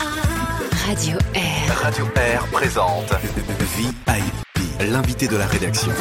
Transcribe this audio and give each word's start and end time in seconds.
Radio 0.00 1.18
Air. 1.34 1.78
Radio 1.82 2.06
Air 2.16 2.46
présente 2.52 3.12
VIP, 3.60 4.10
l'invité 4.90 5.28
de 5.28 5.36
la 5.36 5.46
rédaction. 5.46 5.92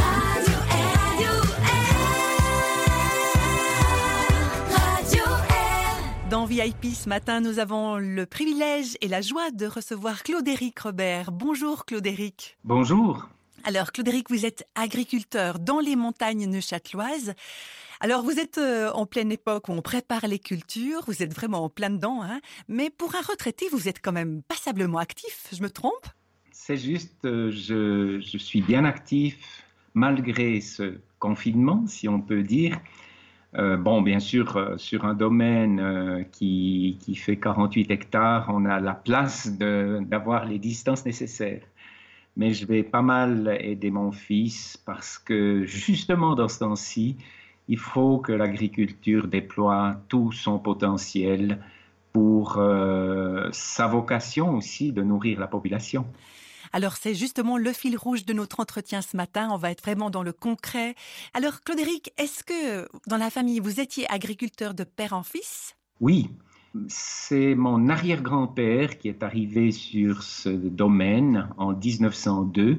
Dans 6.30 6.46
VIP 6.46 6.86
ce 6.94 7.10
matin, 7.10 7.42
nous 7.42 7.60
avons 7.60 7.98
le 7.98 8.26
privilège 8.26 8.98
et 9.02 9.08
la 9.08 9.22
joie 9.22 9.52
de 9.52 9.66
recevoir 9.66 10.24
Claude-Éric 10.24 10.80
Robert. 10.80 11.32
Bonjour 11.32 11.86
Claude-Éric. 11.86 12.58
Bonjour. 12.64 13.28
Alors 13.66 13.92
Claude-Éric, 13.92 14.30
vous 14.30 14.46
êtes 14.46 14.68
agriculteur 14.76 15.60
dans 15.60 15.80
les 15.80 15.96
montagnes 15.96 16.48
neuchâteloises. 16.48 17.34
Alors 18.04 18.22
vous 18.22 18.38
êtes 18.38 18.58
euh, 18.58 18.92
en 18.92 19.06
pleine 19.06 19.32
époque 19.32 19.70
où 19.70 19.72
on 19.72 19.82
prépare 19.82 20.28
les 20.28 20.38
cultures, 20.38 21.04
vous 21.08 21.24
êtes 21.24 21.34
vraiment 21.34 21.64
en 21.64 21.70
plein 21.70 21.90
dedans, 21.90 22.22
hein 22.22 22.42
mais 22.68 22.90
pour 22.90 23.16
un 23.16 23.22
retraité, 23.22 23.68
vous 23.72 23.88
êtes 23.88 24.02
quand 24.02 24.12
même 24.12 24.42
passablement 24.44 24.98
actif, 24.98 25.48
je 25.54 25.64
me 25.64 25.70
trompe? 25.70 26.06
C'est 26.52 26.76
juste, 26.76 27.24
euh, 27.24 27.50
je, 27.50 28.38
suis 28.38 28.62
bien 28.62 28.84
actif 28.84 29.38
malgré 29.94 30.60
ce 30.60 30.98
confinement, 31.18 31.86
si 31.88 32.10
on 32.10 32.20
peut 32.20 32.44
dire. 32.44 32.78
Euh, 33.56 33.78
bon, 33.78 34.02
bien 34.02 34.20
sûr, 34.20 34.74
sur 34.76 35.06
un 35.06 35.14
domaine 35.14 36.26
qui, 36.34 36.98
qui, 37.00 37.16
fait 37.16 37.38
48 37.38 37.90
hectares, 37.90 38.48
on 38.50 38.66
a 38.66 38.82
la 38.82 38.96
place 38.96 39.50
d'avoir 39.50 40.44
les 40.44 40.60
distances 40.60 41.06
nécessaires. 41.06 41.64
Mais 42.36 42.54
je 42.54 42.66
vais 42.66 42.84
pas 42.84 43.02
mal 43.02 43.58
aider 43.62 43.92
mon 43.92 44.12
fils 44.12 44.76
parce 44.76 45.18
que 45.18 45.64
justement 45.64 46.36
dans 46.36 46.50
ce 46.50 46.60
temps-ci, 46.60 47.16
il 47.74 47.80
faut 47.80 48.20
que 48.20 48.32
l'agriculture 48.32 49.28
déploie 49.28 49.96
tout 50.08 50.32
son 50.32 50.60
potentiel 50.60 51.60
pour 52.12 52.58
euh, 52.58 53.50
sa 53.52 53.88
vocation 53.88 54.58
aussi 54.58 54.92
de 54.92 55.02
nourrir 55.02 55.40
la 55.40 55.48
population. 55.48 56.06
Alors 56.72 56.94
c'est 56.98 57.16
justement 57.16 57.58
le 57.58 57.74
fil 57.74 57.98
rouge 57.98 58.26
de 58.26 58.34
notre 58.34 58.60
entretien 58.60 59.02
ce 59.02 59.18
matin. 59.18 59.50
On 59.52 59.58
va 59.58 59.72
être 59.72 59.82
vraiment 59.82 60.12
dans 60.12 60.22
le 60.22 60.34
concret. 60.34 60.94
Alors 61.34 61.62
Claude-Éric, 61.62 62.14
est-ce 62.20 62.44
que 62.44 62.88
dans 63.08 63.18
la 63.18 63.32
famille, 63.32 63.60
vous 63.60 63.80
étiez 63.80 64.06
agriculteur 64.08 64.76
de 64.76 64.84
père 64.84 65.14
en 65.14 65.24
fils? 65.24 65.76
Oui. 66.00 66.30
C'est 66.88 67.56
mon 67.56 67.90
arrière-grand-père 67.90 69.00
qui 69.00 69.08
est 69.08 69.24
arrivé 69.24 69.72
sur 69.72 70.22
ce 70.22 70.50
domaine 70.50 71.50
en 71.58 71.74
1902. 71.74 72.78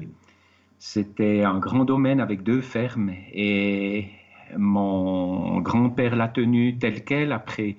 C'était 0.79 1.43
un 1.43 1.59
grand 1.59 1.83
domaine 1.83 2.21
avec 2.21 2.43
deux 2.43 2.61
fermes 2.61 3.11
et 3.33 4.09
mon 4.57 5.59
grand-père 5.61 6.15
l'a 6.15 6.27
tenu 6.27 6.77
tel 6.77 7.03
quel. 7.03 7.31
Après, 7.31 7.77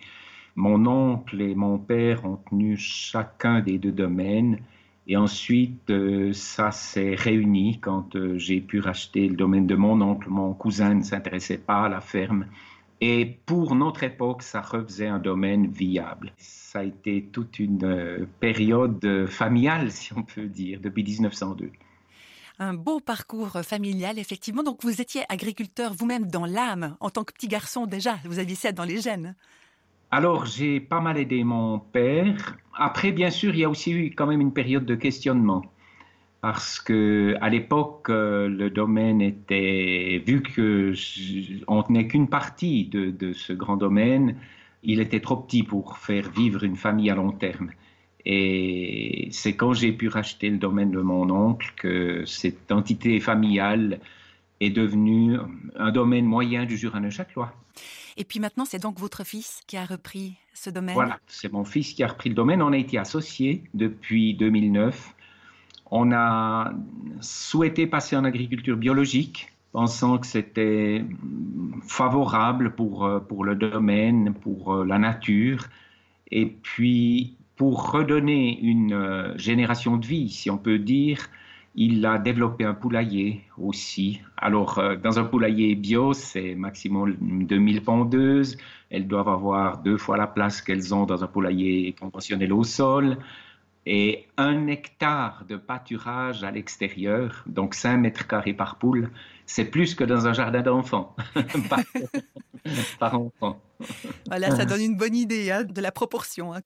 mon 0.57 0.87
oncle 0.87 1.41
et 1.41 1.55
mon 1.55 1.79
père 1.79 2.25
ont 2.25 2.39
tenu 2.49 2.77
chacun 2.77 3.61
des 3.61 3.79
deux 3.79 3.93
domaines. 3.93 4.59
Et 5.09 5.17
ensuite, 5.17 5.91
euh, 5.91 6.33
ça 6.33 6.73
s'est 6.73 7.15
réuni 7.15 7.79
quand 7.79 8.17
euh, 8.17 8.39
j'ai 8.39 8.61
pu 8.61 8.81
racheter 8.81 9.29
le 9.29 9.37
domaine 9.37 9.67
de 9.67 9.77
mon 9.77 10.01
oncle. 10.01 10.29
Mon 10.29 10.53
cousin 10.53 10.95
ne 10.95 11.03
s'intéressait 11.03 11.59
pas 11.59 11.85
à 11.85 11.89
la 11.89 12.01
ferme. 12.01 12.47
Et 13.01 13.39
pour 13.47 13.77
notre 13.77 14.03
époque, 14.03 14.43
ça 14.43 14.63
refaisait 14.63 15.07
un 15.07 15.19
domaine 15.19 15.69
viable. 15.69 16.33
Ça 16.39 16.81
a 16.81 16.85
été 16.85 17.29
toute 17.31 17.59
une 17.61 17.85
euh, 17.85 18.27
période 18.41 19.27
familiale, 19.29 19.91
si 19.93 20.13
on 20.15 20.23
peut 20.23 20.47
dire, 20.47 20.81
depuis 20.81 21.05
1902. 21.05 21.71
Un 22.59 22.73
beau 22.73 23.01
parcours 23.01 23.61
familial, 23.63 24.19
effectivement. 24.19 24.63
Donc, 24.63 24.83
vous 24.83 25.01
étiez 25.01 25.23
agriculteur 25.29 25.93
vous-même 25.93 26.27
dans 26.27 26.47
l'âme, 26.47 26.97
en 27.01 27.11
tant 27.11 27.23
que 27.23 27.35
petit 27.35 27.49
garçon 27.49 27.87
déjà. 27.87 28.17
Vous 28.25 28.39
aviez 28.39 28.55
ça 28.55 28.73
dans 28.73 28.85
les 28.85 29.01
gènes. 29.01 29.35
Alors, 30.11 30.47
j'ai 30.47 30.81
pas 30.81 31.01
mal 31.01 31.19
aidé 31.19 31.45
mon 31.45 31.79
père. 31.79 32.57
Après, 32.75 33.13
bien 33.13 33.31
sûr, 33.31 33.55
il 33.55 33.61
y 33.61 33.65
a 33.65 33.69
aussi 33.69 33.93
eu 33.93 34.15
quand 34.15 34.27
même 34.27 34.41
une 34.41 34.53
période 34.53 34.87
de 34.87 34.95
questionnement. 34.95 35.63
Parce 36.41 36.81
que 36.81 37.35
à 37.41 37.49
l'époque, 37.49 38.09
euh, 38.09 38.49
le 38.49 38.71
domaine 38.71 39.21
était, 39.21 40.23
vu 40.25 40.43
que 40.43 40.93
on 41.67 41.83
tenait 41.83 42.07
qu'une 42.07 42.29
partie 42.29 42.87
de, 42.87 43.33
ce 43.33 43.53
grand 43.53 43.77
domaine, 43.77 44.37
il 44.83 45.01
était 45.01 45.21
trop 45.21 45.37
petit 45.37 45.63
pour 45.63 45.99
faire 45.99 46.31
vivre 46.31 46.63
une 46.63 46.77
famille 46.77 47.11
à 47.11 47.17
long 47.17 47.33
terme. 47.33 47.71
Et 48.29 49.29
c'est 49.31 49.55
quand 49.55 49.73
j'ai 49.73 49.93
pu 49.93 50.09
racheter 50.09 50.51
le 50.51 50.59
domaine 50.59 50.91
de 50.91 51.01
mon 51.01 51.31
oncle 51.31 51.73
que 51.77 52.25
cette 52.27 52.73
entité 52.73 53.21
familiale 53.21 54.01
est 54.61 54.71
devenue 54.71 55.39
un 55.77 55.93
domaine 55.93 56.25
moyen 56.25 56.65
du 56.65 56.77
Jura-Neuchâtelois. 56.77 57.55
Et 58.17 58.25
puis 58.25 58.41
maintenant, 58.41 58.65
c'est 58.65 58.83
donc 58.83 58.99
votre 58.99 59.25
fils 59.25 59.61
qui 59.69 59.77
a 59.77 59.85
repris 59.85 60.35
ce 60.55 60.71
domaine? 60.71 60.95
Voilà, 60.95 61.21
c'est 61.29 61.53
mon 61.53 61.65
fils 61.65 61.93
qui 61.93 62.03
a 62.03 62.09
repris 62.09 62.31
le 62.31 62.35
domaine. 62.35 62.63
On 62.63 62.73
a 62.73 62.79
été 62.79 62.99
associés 62.99 63.63
depuis 63.75 64.35
2009. 64.35 65.15
On 65.93 66.11
a 66.11 66.73
souhaité 67.21 67.87
passer 67.87 68.17
en 68.17 68.25
agriculture 68.25 68.77
biologique, 68.77 69.53
pensant 69.71 70.19
que 70.19 70.27
c'était 70.27 71.05
favorable 71.87 72.75
pour, 72.75 73.09
pour 73.29 73.45
le 73.45 73.55
domaine, 73.55 74.35
pour 74.35 74.85
la 74.85 74.99
nature. 74.99 75.67
Et 76.33 76.47
puis, 76.47 77.37
pour 77.57 77.91
redonner 77.91 78.61
une 78.61 79.33
génération 79.37 79.97
de 79.97 80.07
vie, 80.07 80.29
si 80.29 80.51
on 80.51 80.59
peut 80.59 80.79
dire, 80.79 81.29
il 81.77 82.07
a 82.07 82.19
développé 82.19 82.65
un 82.65 82.73
poulailler 82.73 83.43
aussi. 83.59 84.21
Alors, 84.39 84.79
euh, 84.79 84.97
dans 84.97 85.19
un 85.19 85.25
poulailler 85.25 85.75
bio, 85.75 86.15
c'est 86.15 86.55
maximum 86.55 87.17
2000 87.21 87.83
pondeuses. 87.83 88.57
Elles 88.89 89.07
doivent 89.07 89.29
avoir 89.29 89.83
deux 89.83 89.99
fois 89.99 90.17
la 90.17 90.27
place 90.27 90.63
qu'elles 90.63 90.95
ont 90.95 91.05
dans 91.05 91.23
un 91.23 91.27
poulailler 91.27 91.93
conventionnel 91.93 92.53
au 92.55 92.65
sol. 92.65 93.19
Et 93.89 94.27
un 94.37 94.67
hectare 94.67 95.45
de 95.49 95.57
pâturage 95.57 96.43
à 96.43 96.51
l'extérieur, 96.51 97.45
donc 97.47 97.75
5 97.75 97.97
mètres 97.99 98.27
carrés 98.27 98.53
par 98.53 98.79
poule, 98.79 99.11
c'est 99.47 99.65
plus 99.65 99.95
que 99.95 100.03
dans 100.03 100.27
un 100.27 100.33
jardin 100.33 100.61
d'enfants 100.61 101.15
par, 101.71 101.79
par, 102.99 103.15
enfant. 103.15 103.61
Voilà, 104.27 104.51
ça 104.57 104.65
donne 104.65 104.81
une 104.81 104.97
bonne 104.97 105.15
idée 105.15 105.53
hein, 105.53 105.63
de 105.63 105.81
la 105.81 105.93
proportion. 105.93 106.53
Hein. 106.53 106.63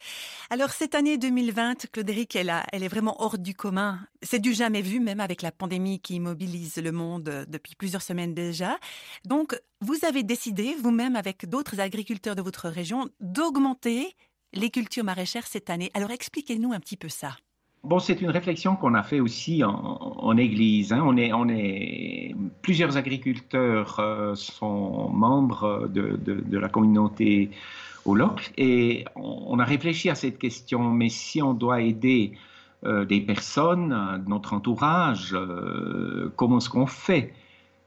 Alors 0.49 0.71
cette 0.71 0.95
année 0.95 1.19
2020, 1.19 1.91
Claude-Éric, 1.93 2.37
elle, 2.37 2.55
elle, 2.73 2.83
est 2.83 2.89
vraiment 2.89 3.23
hors 3.23 3.37
du 3.37 3.55
commun. 3.55 4.01
C'est 4.23 4.39
du 4.39 4.55
jamais 4.55 4.81
vu, 4.81 4.99
même 4.99 5.21
avec 5.21 5.43
la 5.43 5.53
pandémie 5.53 6.01
qui 6.01 6.15
immobilise 6.15 6.77
le 6.79 6.93
monde 6.93 7.45
depuis 7.49 7.75
plusieurs 7.75 8.03
semaines 8.03 8.33
déjà. 8.33 8.79
Donc, 9.27 9.61
vous 9.83 9.97
avez 10.07 10.23
décidé, 10.23 10.75
vous-même 10.83 11.17
avec 11.17 11.47
d'autres 11.47 11.81
agriculteurs 11.81 12.37
de 12.37 12.43
votre 12.43 12.71
région, 12.71 13.09
d'augmenter 13.21 14.17
les 14.53 14.71
cultures 14.71 15.05
maraîchères 15.05 15.47
cette 15.47 15.71
année. 15.71 15.91
Alors 15.95 16.11
expliquez-nous 16.11 16.73
un 16.73 16.81
petit 16.81 16.97
peu 16.97 17.09
ça. 17.09 17.37
Bon, 17.83 17.99
c'est 17.99 18.21
une 18.21 18.29
réflexion 18.29 18.77
qu'on 18.77 18.93
a 18.93 19.03
fait 19.03 19.21
aussi 19.21 19.65
en, 19.65 20.37
Église. 20.37 20.93
Hein. 20.93 21.01
On, 21.03 21.49
est, 21.49 22.35
plusieurs 22.61 22.99
agriculteurs 22.99 23.99
euh, 23.99 24.35
sont 24.35 25.09
membres 25.09 25.89
de, 25.89 26.59
la 26.59 26.69
communauté 26.69 27.51
au 28.05 28.15
LOC 28.15 28.53
et 28.59 29.07
on, 29.17 29.59
a 29.59 29.65
réfléchi 29.65 30.11
à 30.11 30.15
cette 30.15 30.39
question. 30.39 30.91
Mais 30.91 31.09
si 31.09 31.41
on 31.41 31.55
doit 31.55 31.81
aider 31.81 32.33
euh, 32.85 33.07
des 33.07 33.23
personnes, 33.23 34.23
notre 34.29 34.53
entourage, 34.53 35.33
euh, 35.33 36.31
comment 36.37 36.59
est-ce 36.59 36.69
qu'on 36.69 36.87
fait? 36.87 37.33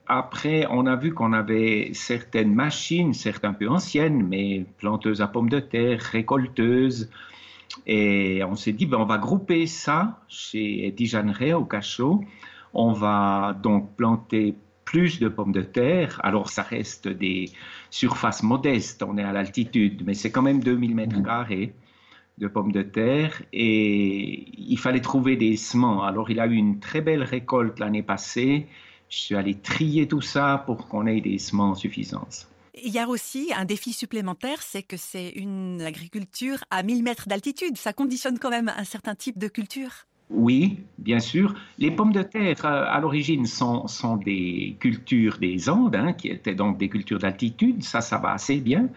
Après, 0.08 0.66
on 0.70 0.86
a 0.86 0.96
vu 0.96 1.14
qu'on 1.14 1.32
avait 1.32 1.92
certaines 1.94 2.54
machines, 2.54 3.14
certes 3.14 3.46
un 3.46 3.54
peu 3.54 3.70
anciennes, 3.70 4.28
mais 4.28 4.66
planteuses 4.78 5.22
à 5.22 5.28
pommes 5.28 5.50
de 5.50 5.60
terre, 5.60 6.02
récolteuses. 6.02 7.10
Et 7.88 8.44
on 8.44 8.56
s'est 8.56 8.74
dit, 8.74 8.86
ben, 8.86 8.98
on 8.98 9.06
va 9.06 9.18
grouper 9.18 9.66
ça 9.66 10.22
chez 10.28 10.92
Dijaneret 10.92 11.54
au 11.54 11.66
cachot. 11.66 12.24
On 12.74 12.92
va 12.92 13.58
donc 13.64 13.96
planter 13.96 14.56
plus 14.84 15.20
de 15.20 15.30
pommes 15.30 15.54
de 15.54 15.62
terre. 15.62 16.20
Alors, 16.24 16.50
ça 16.50 16.64
reste 16.64 17.08
des 17.08 17.46
surfaces 17.90 18.44
modestes. 18.44 19.04
On 19.04 19.18
est 19.18 19.24
à 19.24 19.32
l'altitude, 19.32 20.04
mais 20.06 20.14
c'est 20.14 20.32
quand 20.32 20.42
même 20.42 20.62
2000 20.62 20.96
mètres 20.96 21.24
carrés 21.24 21.74
de 22.40 22.48
pommes 22.48 22.72
de 22.74 22.82
terre. 22.82 23.42
Et 23.54 24.46
il 24.58 24.78
fallait 24.78 25.02
trouver 25.02 25.38
des 25.38 25.56
sements. 25.56 26.04
Alors, 26.04 26.30
il 26.30 26.40
a 26.42 26.48
eu 26.48 26.56
une 26.56 26.80
très 26.80 27.02
belle 27.02 27.24
récolte 27.24 27.80
l'année 27.80 28.04
passée. 28.04 28.68
Je 29.14 29.20
suis 29.20 29.36
allé 29.36 29.54
trier 29.54 30.08
tout 30.08 30.22
ça 30.22 30.64
pour 30.66 30.88
qu'on 30.88 31.06
ait 31.06 31.22
des 31.22 31.38
semences 31.38 31.82
suffisantes. 31.82 32.48
Il 32.84 32.92
y 32.92 32.98
a 32.98 33.08
aussi 33.08 33.52
un 33.56 33.64
défi 33.64 33.94
supplémentaire, 33.94 34.60
c'est 34.64 34.82
que 34.82 34.98
c'est 34.98 35.30
une 35.30 35.82
agriculture 35.82 36.64
à 36.72 36.82
1000 36.82 37.04
mètres 37.04 37.28
d'altitude. 37.28 37.78
Ça 37.78 37.94
conditionne 37.94 38.40
quand 38.40 38.50
même 38.50 38.74
un 38.76 38.84
certain 38.84 39.14
type 39.14 39.38
de 39.38 39.48
culture. 39.48 39.92
Oui, 40.32 40.80
bien 40.98 41.20
sûr. 41.20 41.54
Les 41.78 41.92
pommes 41.92 42.12
de 42.12 42.24
terre, 42.24 42.66
à 42.66 43.00
l'origine, 43.00 43.46
sont, 43.46 43.88
sont, 43.88 44.18
des 44.18 44.78
cultures 44.80 45.38
des 45.38 45.70
Andes, 45.70 45.96
hein, 45.96 46.14
qui 46.14 46.30
étaient 46.30 46.56
donc 46.56 46.80
des 46.80 46.90
cultures 46.90 47.20
d'altitude. 47.20 47.84
Ça, 47.84 48.02
ça 48.02 48.18
va 48.18 48.32
assez 48.32 48.58
bien. 48.62 48.90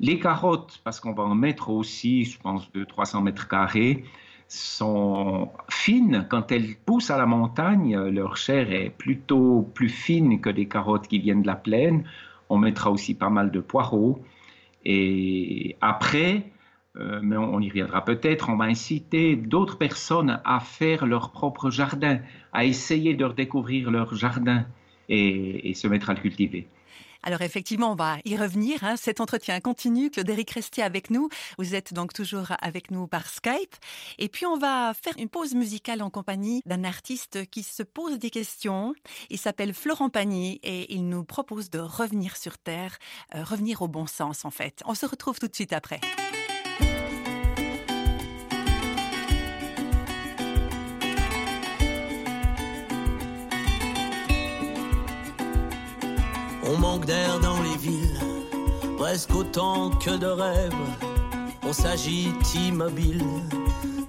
Les 0.00 0.18
carottes, 0.18 0.80
parce 0.82 0.98
qu'on 0.98 1.12
va 1.12 1.22
en 1.22 1.36
mettre 1.36 1.70
aussi, 1.70 2.24
je 2.24 2.40
pense, 2.40 2.72
de 2.72 2.82
300 2.82 3.22
mètres 3.22 3.46
carrés, 3.46 4.02
sont 4.48 5.50
fines. 5.68 6.26
Quand 6.28 6.52
elles 6.52 6.76
poussent 6.76 7.10
à 7.10 7.18
la 7.18 7.26
montagne, 7.26 7.96
leur 7.96 8.36
chair 8.36 8.72
est 8.72 8.90
plutôt 8.90 9.68
plus 9.74 9.88
fine 9.88 10.40
que 10.40 10.50
des 10.50 10.66
carottes 10.66 11.08
qui 11.08 11.18
viennent 11.18 11.42
de 11.42 11.46
la 11.46 11.56
plaine. 11.56 12.04
On 12.48 12.58
mettra 12.58 12.90
aussi 12.90 13.14
pas 13.14 13.30
mal 13.30 13.50
de 13.50 13.60
poireaux. 13.60 14.22
Et 14.84 15.76
après, 15.80 16.50
euh, 16.96 17.20
mais 17.22 17.36
on, 17.36 17.58
y 17.60 17.68
reviendra 17.68 18.04
peut-être, 18.04 18.50
on 18.50 18.56
va 18.56 18.66
inciter 18.66 19.34
d'autres 19.34 19.78
personnes 19.78 20.40
à 20.44 20.60
faire 20.60 21.06
leur 21.06 21.32
propre 21.32 21.70
jardin, 21.70 22.20
à 22.52 22.64
essayer 22.64 23.14
de 23.14 23.24
redécouvrir 23.24 23.90
leur 23.90 24.14
jardin 24.14 24.64
et, 25.08 25.70
et 25.70 25.74
se 25.74 25.88
mettre 25.88 26.10
à 26.10 26.14
le 26.14 26.20
cultiver. 26.20 26.68
Alors 27.26 27.40
effectivement, 27.40 27.92
on 27.92 27.94
va 27.94 28.18
y 28.26 28.36
revenir. 28.36 28.84
Hein. 28.84 28.96
Cet 28.96 29.18
entretien 29.18 29.58
continue. 29.60 30.10
Claude-Éric, 30.10 30.50
restez 30.50 30.82
avec 30.82 31.08
nous. 31.08 31.30
Vous 31.56 31.74
êtes 31.74 31.94
donc 31.94 32.12
toujours 32.12 32.48
avec 32.60 32.90
nous 32.90 33.06
par 33.06 33.26
Skype. 33.26 33.74
Et 34.18 34.28
puis 34.28 34.44
on 34.44 34.58
va 34.58 34.92
faire 34.92 35.14
une 35.16 35.30
pause 35.30 35.54
musicale 35.54 36.02
en 36.02 36.10
compagnie 36.10 36.60
d'un 36.66 36.84
artiste 36.84 37.48
qui 37.50 37.62
se 37.62 37.82
pose 37.82 38.18
des 38.18 38.28
questions. 38.28 38.94
Il 39.30 39.38
s'appelle 39.38 39.72
Florent 39.72 40.10
Pagny 40.10 40.60
et 40.62 40.92
il 40.94 41.08
nous 41.08 41.24
propose 41.24 41.70
de 41.70 41.78
revenir 41.78 42.36
sur 42.36 42.58
Terre, 42.58 42.98
euh, 43.34 43.42
revenir 43.42 43.80
au 43.80 43.88
bon 43.88 44.06
sens 44.06 44.44
en 44.44 44.50
fait. 44.50 44.82
On 44.84 44.94
se 44.94 45.06
retrouve 45.06 45.38
tout 45.38 45.48
de 45.48 45.54
suite 45.54 45.72
après. 45.72 46.00
On 56.74 56.78
manque 56.78 57.04
d'air 57.04 57.38
dans 57.38 57.62
les 57.62 57.76
villes, 57.76 58.18
presque 58.98 59.32
autant 59.32 59.90
que 59.90 60.10
de 60.10 60.26
rêves. 60.26 60.74
On 61.62 61.72
s'agite 61.72 62.52
immobile 62.54 63.22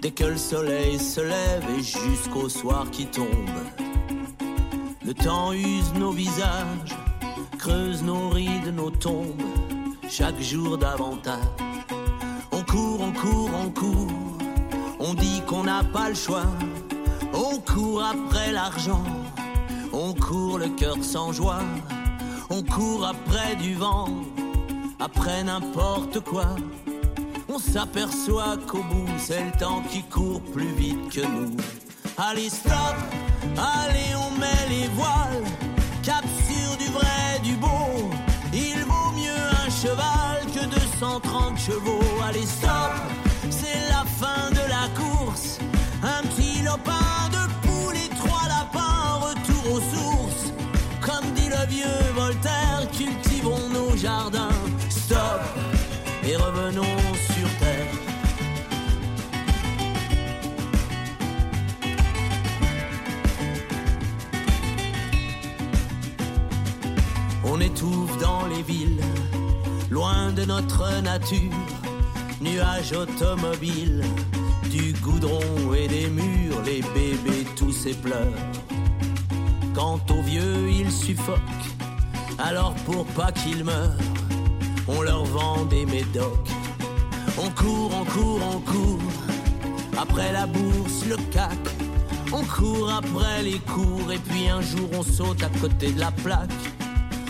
dès 0.02 0.10
que 0.10 0.24
le 0.24 0.38
soleil 0.38 0.98
se 0.98 1.22
lève 1.22 1.64
et 1.78 1.84
jusqu'au 1.84 2.50
soir 2.50 2.90
qui 2.92 3.06
tombe. 3.06 3.28
Le 5.06 5.14
temps 5.14 5.54
use 5.54 5.94
nos 5.94 6.10
visages, 6.10 6.98
creuse 7.60 8.02
nos 8.02 8.30
rides, 8.30 8.74
nos 8.76 8.90
tombes, 8.90 9.44
chaque 10.10 10.42
jour 10.42 10.80
davantage. 10.80 11.38
On 12.52 12.64
court, 12.64 13.00
on 13.00 13.12
court, 13.12 13.52
on 13.64 13.70
court, 13.70 14.12
on 15.00 15.14
dit 15.14 15.44
qu'on 15.46 15.66
n'a 15.66 15.84
pas 15.84 16.10
le 16.10 16.16
choix. 16.16 16.48
On 17.32 17.60
court 17.60 18.04
après 18.04 18.52
l'argent, 18.52 19.04
on 19.94 20.14
court 20.14 20.58
le 20.58 20.70
cœur 20.70 20.98
sans 21.04 21.32
joie. 21.32 21.62
On 22.58 22.64
court 22.64 23.06
après 23.06 23.58
du 23.58 23.74
vent, 23.74 24.08
après 24.98 25.44
n'importe 25.44 26.22
quoi. 26.22 26.56
On 27.50 27.60
s'aperçoit 27.60 28.56
qu'au 28.66 28.82
bout, 28.82 29.10
c'est 29.18 29.44
le 29.44 29.52
temps 29.60 29.84
qui 29.92 30.04
court 30.04 30.40
plus 30.54 30.74
vite 30.78 31.10
que 31.10 31.20
nous. 31.20 31.58
Allez, 32.18 32.48
stop, 32.48 32.96
allez, 33.58 34.16
on 34.16 34.40
met 34.40 34.70
les 34.70 34.88
voiles. 35.00 35.44
Cap 36.02 36.24
sur 36.48 36.78
du 36.78 36.86
vrai, 36.94 37.40
du 37.44 37.56
beau. 37.56 38.10
Il 38.54 38.86
vaut 38.86 39.12
mieux 39.18 39.46
un 39.66 39.70
cheval 39.70 40.46
que 40.54 40.66
230 40.66 41.60
chevaux. 41.60 42.00
Allez, 42.26 42.46
stop, 42.46 42.94
c'est 43.50 43.82
la 43.90 44.06
fin 44.06 44.50
de 44.52 44.66
la 44.70 44.88
course. 44.96 45.60
Un 46.02 46.26
petit 46.30 46.62
lopin 46.64 47.28
de 47.32 47.68
poule 47.68 47.98
et 47.98 48.16
trois 48.16 48.48
lapins, 48.48 49.28
retour 49.28 49.74
aux 49.74 49.82
sources. 49.94 50.35
Vieux 51.70 51.86
Voltaire, 52.14 52.88
cultivons 52.92 53.70
nos 53.70 53.98
jardins. 53.98 54.50
Stop 54.90 55.42
et 56.24 56.36
revenons 56.36 56.84
sur 57.34 57.50
terre. 57.60 57.88
On 67.44 67.60
étouffe 67.60 68.18
dans 68.20 68.46
les 68.48 68.62
villes, 68.62 69.02
loin 69.90 70.32
de 70.34 70.46
notre 70.46 71.02
nature. 71.02 71.52
Nuages 72.42 72.94
automobiles, 72.94 74.04
du 74.70 74.94
goudron 75.02 75.74
et 75.74 75.88
des 75.88 76.08
murs, 76.08 76.62
les 76.64 76.82
bébés 76.82 77.46
tous 77.56 77.88
et 77.88 77.94
pleurent. 77.94 78.52
Quant 79.74 80.00
aux 80.10 80.22
vieux, 80.22 80.70
ils 80.70 80.92
suffoquent. 80.92 81.55
Alors 82.48 82.76
pour 82.86 83.06
pas 83.08 83.32
qu'ils 83.32 83.64
meurent, 83.64 83.98
on 84.88 85.02
leur 85.02 85.26
vend 85.26 85.66
des 85.66 85.84
médocs. 85.88 86.48
On 87.40 87.50
court, 87.50 87.92
on 88.00 88.06
court, 88.06 88.40
on 88.54 88.60
court. 88.60 89.12
Après 89.98 90.32
la 90.32 90.46
bourse, 90.46 91.06
le 91.08 91.18
cac. 91.32 91.58
On 92.32 92.44
court 92.44 92.92
après 92.92 93.42
les 93.42 93.58
cours 93.60 94.12
et 94.12 94.20
puis 94.20 94.48
un 94.48 94.62
jour 94.62 94.88
on 94.94 95.02
saute 95.02 95.42
à 95.42 95.50
côté 95.60 95.92
de 95.92 96.00
la 96.00 96.12
plaque. 96.12 96.62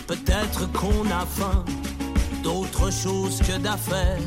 Peut-être 0.06 0.70
qu'on 0.74 1.06
a 1.10 1.26
faim, 1.26 1.64
d'autre 2.44 2.92
chose 2.92 3.40
que 3.40 3.58
d'affaires. 3.58 4.20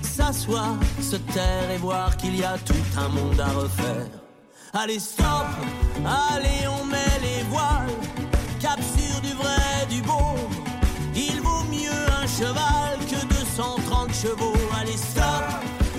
S'asseoir, 0.00 0.74
se 1.02 1.16
taire 1.16 1.70
et 1.70 1.76
voir 1.76 2.16
qu'il 2.16 2.34
y 2.34 2.44
a 2.44 2.56
tout 2.64 2.86
un 2.96 3.08
monde 3.08 3.38
à 3.38 3.48
refaire. 3.48 4.08
Allez, 4.72 5.00
stop, 5.00 5.48
allez, 6.06 6.66
on 6.66 6.86
met 6.86 7.18
les 7.20 7.42
voiles. 7.50 8.27
Cap 8.60 8.80
sur 8.80 9.20
du 9.20 9.32
vrai, 9.34 9.86
du 9.88 10.02
beau. 10.02 10.34
Il 11.14 11.40
vaut 11.42 11.62
mieux 11.70 12.02
un 12.20 12.26
cheval 12.26 12.98
que 13.08 13.24
230 13.26 14.12
chevaux. 14.12 14.54
Allez, 14.80 14.96
stop, 14.96 15.44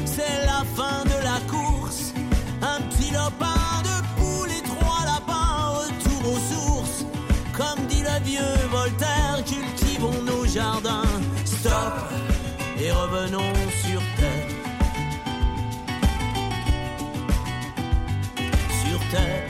c'est 0.06 0.46
la 0.46 0.64
fin 0.76 1.06
de 1.06 1.24
la 1.24 1.40
course. 1.50 2.14
Un 2.62 2.82
petit 2.82 3.12
lopin 3.12 3.82
de 3.84 4.20
poule 4.20 4.52
et 4.52 4.62
trois 4.62 5.06
lapins, 5.06 5.70
retour 5.80 6.34
aux 6.34 6.54
sources. 6.54 7.06
Comme 7.54 7.86
dit 7.88 8.02
le 8.02 8.24
vieux 8.26 8.68
Voltaire, 8.70 9.42
cultivons 9.46 10.22
nos 10.24 10.46
jardins. 10.46 11.04
Stop 11.46 11.94
et 12.78 12.92
revenons 12.92 13.54
sur 13.86 14.02
terre. 14.18 14.48
Sur 18.84 19.00
terre. 19.12 19.49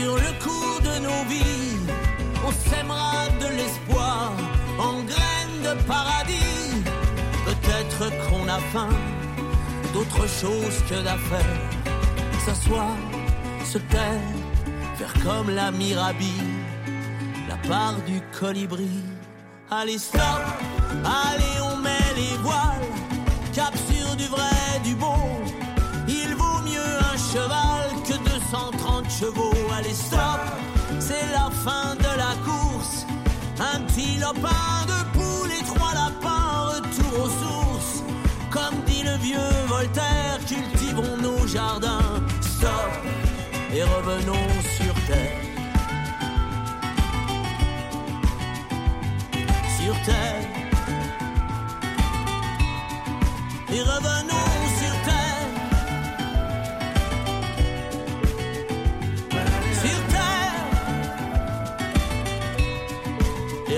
Sur 0.00 0.14
le 0.16 0.32
cours 0.44 0.80
de 0.88 0.94
nos 1.06 1.22
vies. 1.28 1.76
On 2.46 2.52
sèmera 2.70 3.28
de 3.42 3.48
l'espoir 3.58 4.32
en 4.78 4.94
graines 5.12 5.60
de 5.68 5.74
paradis. 5.92 6.82
Peut-être 7.48 8.02
qu'on 8.22 8.46
a 8.48 8.60
faim 8.72 8.94
d'autre 9.92 10.24
chose 10.40 10.76
que 10.88 10.98
d'affaires. 11.06 11.60
S'asseoir, 12.44 12.96
se 13.64 13.78
taire, 13.92 14.28
faire 14.96 15.14
comme 15.24 15.50
la 15.54 15.70
mirabille, 15.70 16.50
la 17.48 17.56
part 17.68 17.96
du 18.06 18.20
colibri. 18.38 18.94
Allez, 19.70 19.98
stop, 19.98 20.42
allez, 21.24 21.56
on 21.70 21.76
met 21.76 22.10
les 22.16 22.36
voiles, 22.38 22.90
cap 23.52 23.74
sur 23.90 24.16
du 24.16 24.26
vrai, 24.26 24.80
du 24.84 24.94
beau. 24.94 25.49
Fin 31.64 31.94
de 31.96 32.12
la 32.16 32.34
course. 32.44 33.06
Un 33.58 33.80
petit 33.82 34.18
lopin 34.18 34.86
de 34.92 34.98
poule 35.12 35.52
et 35.58 35.64
trois 35.64 35.92
lapins, 35.94 36.74
retour 36.74 37.24
aux 37.24 37.32
sources. 37.42 38.02
Comme 38.50 38.76
dit 38.86 39.02
le 39.02 39.16
vieux 39.18 39.52
Voltaire, 39.68 40.38
cultivons 40.46 41.16
nos 41.18 41.46
jardins. 41.46 42.22
Stop 42.40 42.92
et 43.74 43.82
revenons 43.82 44.59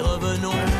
revenons 0.02 0.71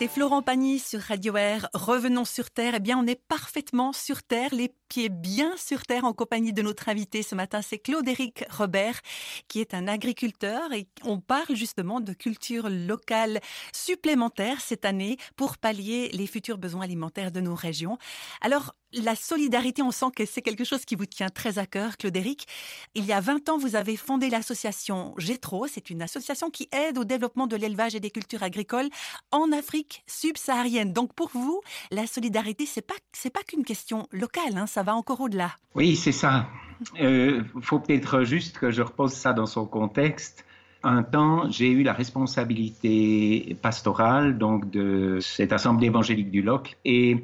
C'était 0.00 0.14
Florent 0.14 0.40
Pagny 0.40 0.78
sur 0.78 0.98
Radio 0.98 1.36
Air. 1.36 1.68
Revenons 1.74 2.24
sur 2.24 2.50
Terre. 2.50 2.72
Eh 2.74 2.80
bien, 2.80 2.96
on 2.96 3.06
est 3.06 3.20
parfaitement 3.28 3.92
sur 3.92 4.22
Terre, 4.22 4.48
les 4.54 4.72
pieds 4.88 5.10
bien 5.10 5.54
sur 5.58 5.82
Terre, 5.82 6.06
en 6.06 6.14
compagnie 6.14 6.54
de 6.54 6.62
notre 6.62 6.88
invité 6.88 7.22
ce 7.22 7.34
matin. 7.34 7.60
C'est 7.60 7.76
Claude-Éric 7.76 8.46
Robert, 8.48 8.98
qui 9.46 9.60
est 9.60 9.74
un 9.74 9.86
agriculteur 9.86 10.72
et 10.72 10.88
on 11.04 11.20
parle 11.20 11.54
justement 11.54 12.00
de 12.00 12.14
culture 12.14 12.70
locale 12.70 13.40
supplémentaire 13.74 14.62
cette 14.62 14.86
année 14.86 15.18
pour 15.36 15.58
pallier 15.58 16.08
les 16.14 16.26
futurs 16.26 16.56
besoins 16.56 16.84
alimentaires 16.84 17.30
de 17.30 17.42
nos 17.42 17.54
régions. 17.54 17.98
Alors, 18.40 18.74
la 18.92 19.14
solidarité, 19.14 19.82
on 19.82 19.90
sent 19.90 20.06
que 20.14 20.26
c'est 20.26 20.42
quelque 20.42 20.64
chose 20.64 20.84
qui 20.84 20.94
vous 20.94 21.06
tient 21.06 21.28
très 21.28 21.58
à 21.58 21.66
cœur, 21.66 21.96
Claude-Éric. 21.96 22.46
Il 22.94 23.04
y 23.04 23.12
a 23.12 23.20
20 23.20 23.48
ans, 23.48 23.58
vous 23.58 23.76
avez 23.76 23.96
fondé 23.96 24.30
l'association 24.30 25.14
GETRO. 25.18 25.66
C'est 25.68 25.90
une 25.90 26.02
association 26.02 26.50
qui 26.50 26.68
aide 26.72 26.98
au 26.98 27.04
développement 27.04 27.46
de 27.46 27.56
l'élevage 27.56 27.94
et 27.94 28.00
des 28.00 28.10
cultures 28.10 28.42
agricoles 28.42 28.88
en 29.30 29.52
Afrique 29.52 30.02
subsaharienne. 30.06 30.92
Donc 30.92 31.14
pour 31.14 31.30
vous, 31.32 31.60
la 31.90 32.06
solidarité, 32.06 32.66
c'est 32.66 32.86
pas 32.86 32.94
c'est 33.12 33.30
pas 33.30 33.42
qu'une 33.42 33.64
question 33.64 34.08
locale, 34.12 34.56
hein, 34.56 34.66
ça 34.66 34.82
va 34.82 34.94
encore 34.94 35.20
au-delà. 35.20 35.52
Oui, 35.74 35.96
c'est 35.96 36.12
ça. 36.12 36.48
Il 36.96 37.04
euh, 37.04 37.42
faut 37.60 37.78
peut-être 37.78 38.24
juste 38.24 38.58
que 38.58 38.70
je 38.70 38.82
repose 38.82 39.12
ça 39.12 39.32
dans 39.32 39.46
son 39.46 39.66
contexte. 39.66 40.44
Un 40.82 41.02
temps, 41.02 41.50
j'ai 41.50 41.70
eu 41.70 41.82
la 41.82 41.92
responsabilité 41.92 43.56
pastorale 43.60 44.38
donc 44.38 44.70
de 44.70 45.18
cette 45.20 45.52
assemblée 45.52 45.88
évangélique 45.88 46.30
du 46.30 46.40
Loc 46.40 46.78
et 46.86 47.22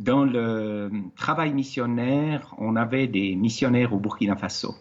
dans 0.00 0.24
le 0.24 0.90
travail 1.14 1.52
missionnaire, 1.52 2.54
on 2.56 2.74
avait 2.74 3.06
des 3.06 3.36
missionnaires 3.36 3.92
au 3.92 3.98
Burkina 3.98 4.34
Faso. 4.34 4.74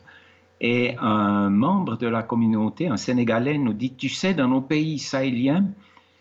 Et 0.62 0.96
un 0.98 1.50
membre 1.50 1.98
de 1.98 2.08
la 2.08 2.24
communauté, 2.24 2.88
un 2.88 2.96
Sénégalais, 2.96 3.58
nous 3.58 3.74
dit, 3.74 3.94
tu 3.94 4.08
sais, 4.08 4.34
dans 4.34 4.48
nos 4.48 4.62
pays 4.62 4.98
sahéliens, 4.98 5.66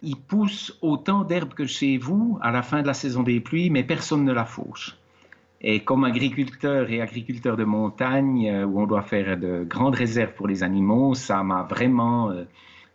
il 0.03 0.17
pousse 0.17 0.77
autant 0.83 1.23
d'herbes 1.23 1.55
que 1.55 1.65
chez 1.65 1.97
vous 1.97 2.39
à 2.43 2.51
la 2.51 2.63
fin 2.63 2.83
de 2.83 2.89
la 2.89 2.95
saison 2.95 3.23
des 3.23 3.39
pluies, 3.39 3.71
mais 3.71 3.85
personne 3.85 4.25
ne 4.25 4.33
la 4.33 4.45
fauche. 4.45 4.97
Et 5.61 5.81
comme 5.81 6.03
agriculteur 6.05 6.91
et 6.91 7.01
agriculteur 7.01 7.57
de 7.57 7.65
montagne, 7.65 8.49
euh, 8.49 8.65
où 8.65 8.81
on 8.81 8.87
doit 8.87 9.03
faire 9.03 9.37
de 9.39 9.65
grandes 9.65 9.95
réserves 9.95 10.35
pour 10.35 10.49
les 10.49 10.65
animaux, 10.65 11.15
ça 11.15 11.43
m'a 11.45 11.63
vraiment 11.63 12.31
euh, 12.31 12.45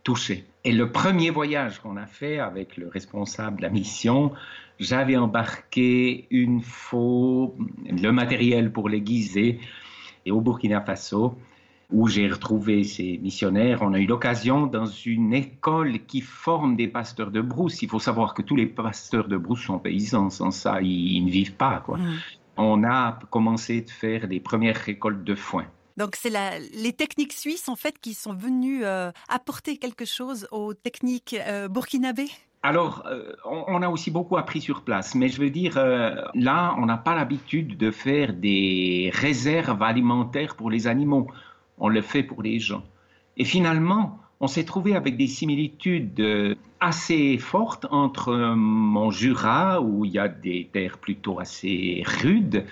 touché. 0.03 0.45
Et 0.63 0.71
le 0.71 0.91
premier 0.91 1.29
voyage 1.29 1.79
qu'on 1.79 1.97
a 1.97 2.05
fait 2.05 2.39
avec 2.39 2.77
le 2.77 2.87
responsable 2.87 3.57
de 3.57 3.61
la 3.63 3.69
mission, 3.69 4.31
j'avais 4.79 5.17
embarqué 5.17 6.27
une 6.29 6.61
faux, 6.61 7.55
le 7.85 8.11
matériel 8.11 8.71
pour 8.71 8.89
l'aiguiser. 8.89 9.59
Et 10.25 10.31
au 10.31 10.41
Burkina 10.41 10.81
Faso, 10.81 11.37
où 11.91 12.07
j'ai 12.07 12.27
retrouvé 12.27 12.83
ces 12.83 13.17
missionnaires, 13.19 13.79
on 13.81 13.93
a 13.93 13.99
eu 13.99 14.05
l'occasion 14.05 14.67
dans 14.67 14.85
une 14.85 15.33
école 15.33 15.99
qui 16.05 16.21
forme 16.21 16.75
des 16.75 16.87
pasteurs 16.87 17.31
de 17.31 17.41
brousse. 17.41 17.81
Il 17.81 17.89
faut 17.89 17.99
savoir 17.99 18.33
que 18.33 18.41
tous 18.41 18.55
les 18.55 18.65
pasteurs 18.65 19.27
de 19.27 19.37
brousse 19.37 19.63
sont 19.65 19.79
paysans. 19.79 20.29
Sans 20.29 20.51
ça, 20.51 20.81
ils, 20.81 21.23
ne 21.23 21.29
vivent 21.29 21.55
pas. 21.55 21.83
Quoi. 21.85 21.97
Mm. 21.97 22.19
On 22.57 22.83
a 22.83 23.19
commencé 23.29 23.81
de 23.81 23.89
faire 23.89 24.27
des 24.27 24.39
premières 24.39 24.77
récoltes 24.77 25.23
de 25.23 25.35
foin. 25.35 25.65
Donc 25.97 26.15
c'est 26.15 26.31
les 26.73 26.93
techniques 26.93 27.33
suisses 27.33 27.69
en 27.69 27.75
fait 27.75 27.99
qui 27.99 28.13
sont 28.13 28.33
venues 28.33 28.83
euh, 28.83 29.11
apporter 29.29 29.77
quelque 29.77 30.05
chose 30.05 30.47
aux 30.51 30.73
techniques 30.73 31.35
euh, 31.47 31.67
burkinabées 31.67 32.29
alors, 32.65 33.03
euh, 33.07 33.33
on, 33.43 33.81
a 33.81 33.89
aussi 33.89 34.09
beaucoup 34.09 34.37
appris 34.37 34.61
sur 34.61 34.83
place, 34.83 35.15
mais 35.15 35.27
je 35.27 35.41
veux 35.41 35.49
dire, 35.49 35.75
là, 35.75 36.73
on 36.79 36.85
n'a 36.85 36.95
pas 36.95 37.13
l'habitude 37.13 37.75
de 37.75 37.91
faire 37.91 38.31
des 38.31 39.11
réserves 39.13 39.83
alimentaires 39.83 40.55
pour 40.55 40.71
les 40.71 40.87
animaux. 40.87 41.27
On 41.77 41.89
le 41.89 42.01
fait 42.01 42.23
pour 42.23 42.41
les 42.41 42.59
gens. 42.61 42.81
Et 43.35 43.43
finalement, 43.43 44.17
on 44.39 44.47
s'est 44.47 44.63
trouvé 44.63 44.95
avec 44.95 45.17
des 45.17 45.27
similitudes 45.27 46.57
assez 46.79 47.37
fortes 47.37 47.85
entre 47.91 48.53
mon 48.55 49.11
Jura, 49.11 49.81
où 49.81 50.05
il 50.05 50.13
y 50.13 50.19
a 50.19 50.29
des 50.29 50.69
terres 50.71 50.99
plutôt 50.99 51.41
assez 51.41 52.01
rudes, 52.05 52.65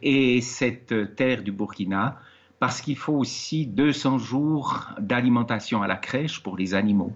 et 0.00 0.40
cette 0.40 1.16
terre 1.16 1.42
du 1.42 1.52
Burkina, 1.52 2.18
parce 2.64 2.80
qu'il 2.80 2.96
faut 2.96 3.12
aussi 3.12 3.66
200 3.66 4.16
jours 4.16 4.88
d'alimentation 4.98 5.82
à 5.82 5.86
la 5.86 5.96
crèche 5.96 6.42
pour 6.42 6.56
les 6.56 6.72
animaux. 6.72 7.12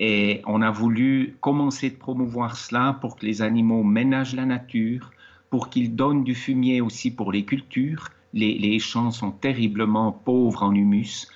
Et 0.00 0.42
on 0.46 0.62
a 0.62 0.72
voulu 0.72 1.36
commencer 1.40 1.90
de 1.90 1.94
promouvoir 1.94 2.56
cela 2.56 2.98
pour 3.00 3.14
que 3.14 3.24
les 3.24 3.40
animaux 3.40 3.84
ménagent 3.84 4.34
la 4.34 4.46
nature, 4.46 5.12
pour 5.48 5.70
qu'ils 5.70 5.94
donnent 5.94 6.24
du 6.24 6.34
fumier 6.34 6.80
aussi 6.80 7.12
pour 7.12 7.30
les 7.30 7.44
cultures. 7.44 8.08
Les, 8.32 8.80
champs 8.80 9.12
sont 9.12 9.30
terriblement 9.30 10.10
pauvres 10.10 10.64
en 10.64 10.74
humus. 10.74 11.28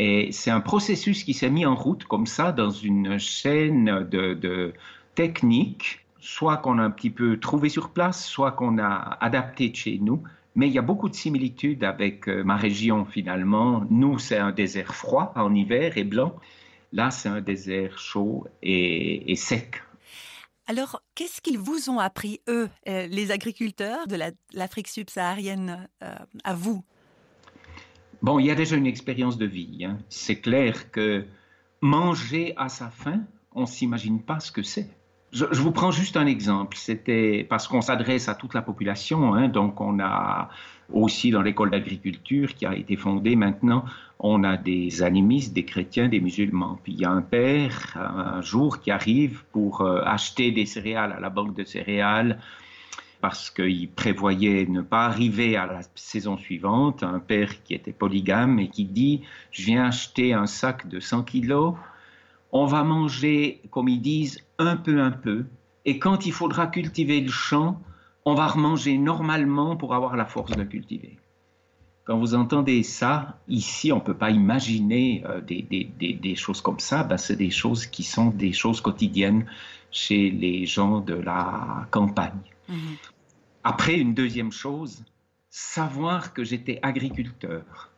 Et 0.00 0.32
c'est 0.32 0.50
un 0.50 0.60
processus 0.60 1.22
qui 1.22 1.32
s'est 1.32 1.48
mis 1.48 1.66
en 1.66 1.76
route 1.76 2.02
comme 2.06 2.26
ça 2.26 2.50
dans 2.50 2.70
une 2.70 3.20
chaîne 3.20 4.04
de, 4.10 4.74
techniques, 5.14 6.00
soit 6.18 6.56
qu'on 6.56 6.80
a 6.80 6.82
un 6.82 6.90
petit 6.90 7.10
peu 7.10 7.38
trouvé 7.38 7.68
sur 7.68 7.90
place, 7.90 8.26
soit 8.26 8.50
qu'on 8.50 8.78
a 8.78 9.16
adapté 9.20 9.72
chez 9.72 10.00
nous, 10.02 10.24
mais 10.54 10.68
il 10.68 10.72
y 10.72 10.78
a 10.78 10.82
beaucoup 10.82 11.08
de 11.08 11.14
similitudes 11.14 11.84
avec 11.84 12.28
euh, 12.28 12.42
ma 12.42 12.56
région 12.56 13.04
finalement. 13.04 13.84
Nous, 13.90 14.18
c'est 14.18 14.38
un 14.38 14.52
désert 14.52 14.94
froid 14.94 15.32
en 15.36 15.54
hiver 15.54 15.96
et 15.96 16.04
blanc. 16.04 16.34
Là, 16.92 17.10
c'est 17.10 17.28
un 17.28 17.40
désert 17.40 17.98
chaud 17.98 18.46
et, 18.62 19.34
sec. 19.36 19.82
Alors, 20.66 21.02
qu'est-ce 21.14 21.40
qu'ils 21.40 21.58
vous 21.58 21.88
ont 21.88 21.98
appris, 21.98 22.40
eux, 22.48 22.68
euh, 22.88 23.06
les 23.06 23.30
agriculteurs 23.30 24.06
de 24.06 24.18
l'Afrique 24.52 24.88
subsaharienne, 24.88 25.88
euh, 26.02 26.14
à 26.44 26.54
vous? 26.54 26.84
Bon, 28.22 28.38
il 28.38 28.46
y 28.46 28.50
a 28.50 28.54
déjà 28.54 28.76
une 28.76 28.86
expérience 28.86 29.38
de 29.38 29.46
vie. 29.46 29.84
Hein. 29.84 29.98
C'est 30.08 30.40
clair 30.40 30.90
que 30.90 31.26
manger 31.80 32.54
à 32.56 32.68
sa 32.68 32.90
faim, 32.90 33.22
on 33.52 33.62
ne 33.62 33.66
s'imagine 33.66 34.22
pas 34.22 34.40
ce 34.40 34.52
que 34.52 34.62
c'est. 34.62 34.90
Je, 35.32 35.44
vous 35.44 35.70
prends 35.70 35.92
juste 35.92 36.16
un 36.16 36.26
exemple. 36.26 36.76
C'était 36.76 37.46
parce 37.48 37.68
qu'on 37.68 37.80
s'adresse 37.80 38.28
à 38.28 38.34
toute 38.34 38.54
la 38.54 38.62
population, 38.62 39.34
hein, 39.34 39.48
donc 39.48 39.80
on 39.80 40.00
a 40.00 40.50
aussi 40.92 41.30
dans 41.30 41.42
l'école 41.42 41.70
d'agriculture 41.70 42.54
qui 42.54 42.66
a 42.66 42.74
été 42.74 42.96
fondée 42.96 43.36
maintenant, 43.36 43.84
on 44.18 44.42
a 44.42 44.56
des 44.56 45.02
animistes, 45.02 45.54
des 45.54 45.64
chrétiens, 45.64 46.08
des 46.08 46.20
musulmans. 46.20 46.78
Puis 46.82 46.94
il 46.94 47.00
y 47.00 47.04
a 47.04 47.10
un 47.10 47.22
père 47.22 47.96
un 47.96 48.42
jour 48.42 48.80
qui 48.80 48.90
arrive 48.90 49.44
pour 49.52 49.82
euh, 49.82 50.02
acheter 50.04 50.50
des 50.50 50.66
céréales 50.66 51.12
à 51.12 51.20
la 51.20 51.30
banque 51.30 51.54
de 51.54 51.64
céréales 51.64 52.38
parce 53.20 53.50
qu'il 53.50 53.88
prévoyait 53.90 54.66
ne 54.66 54.80
pas 54.80 55.04
arriver 55.04 55.56
à 55.56 55.66
la 55.66 55.80
saison 55.94 56.38
suivante. 56.38 57.02
Un 57.02 57.18
père 57.18 57.62
qui 57.62 57.74
était 57.74 57.92
polygame 57.92 58.58
et 58.58 58.68
qui 58.68 58.84
dit, 58.84 59.22
je 59.50 59.64
viens 59.64 59.86
acheter 59.86 60.32
un 60.32 60.46
sac 60.46 60.88
de 60.88 61.00
100 61.00 61.24
kilos 61.24 61.74
on 62.52 62.66
va 62.66 62.82
manger, 62.82 63.62
comme 63.70 63.88
ils 63.88 64.00
disent, 64.00 64.44
un 64.58 64.76
peu 64.76 65.00
un 65.00 65.10
peu, 65.10 65.46
et 65.84 65.98
quand 65.98 66.26
il 66.26 66.32
faudra 66.32 66.66
cultiver 66.66 67.20
le 67.20 67.30
champ, 67.30 67.80
on 68.24 68.34
va 68.34 68.46
remanger 68.46 68.98
normalement 68.98 69.76
pour 69.76 69.94
avoir 69.94 70.16
la 70.16 70.26
force 70.26 70.52
de 70.52 70.64
cultiver. 70.64 71.18
Quand 72.04 72.18
vous 72.18 72.34
entendez 72.34 72.82
ça, 72.82 73.38
ici, 73.48 73.92
on 73.92 73.96
ne 73.96 74.00
peut 74.00 74.16
pas 74.16 74.30
imaginer 74.30 75.22
euh, 75.26 75.40
des, 75.40 76.34
choses 76.34 76.60
comme 76.60 76.80
ça. 76.80 77.04
Ben, 77.04 77.16
c'est 77.16 77.36
des 77.36 77.50
choses 77.50 77.86
qui 77.86 78.02
sont 78.02 78.30
des 78.30 78.52
choses 78.52 78.80
quotidiennes 78.80 79.46
chez 79.90 80.30
les 80.30 80.66
gens 80.66 81.00
de 81.00 81.14
la 81.14 81.86
campagne. 81.90 82.40
Mhm. 82.68 82.96
Après, 83.62 83.98
une 83.98 84.14
deuxième 84.14 84.52
chose, 84.52 85.04
savoir 85.50 86.32
que 86.32 86.44
j'étais 86.44 86.78
agriculteur 86.82 87.89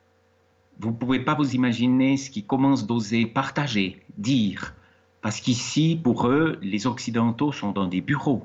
vous 0.82 0.90
ne 0.90 0.96
pouvez 0.96 1.20
pas 1.20 1.34
vous 1.34 1.54
imaginer 1.54 2.16
ce 2.16 2.28
qu'ils 2.28 2.44
commencent 2.44 2.88
d'oser 2.88 3.26
partager, 3.26 4.02
dire. 4.18 4.74
Parce 5.20 5.40
qu'ici, 5.40 5.96
pour 6.02 6.26
eux, 6.26 6.58
les 6.60 6.88
Occidentaux 6.88 7.52
sont 7.52 7.70
dans 7.70 7.86
des 7.86 8.00
bureaux. 8.00 8.44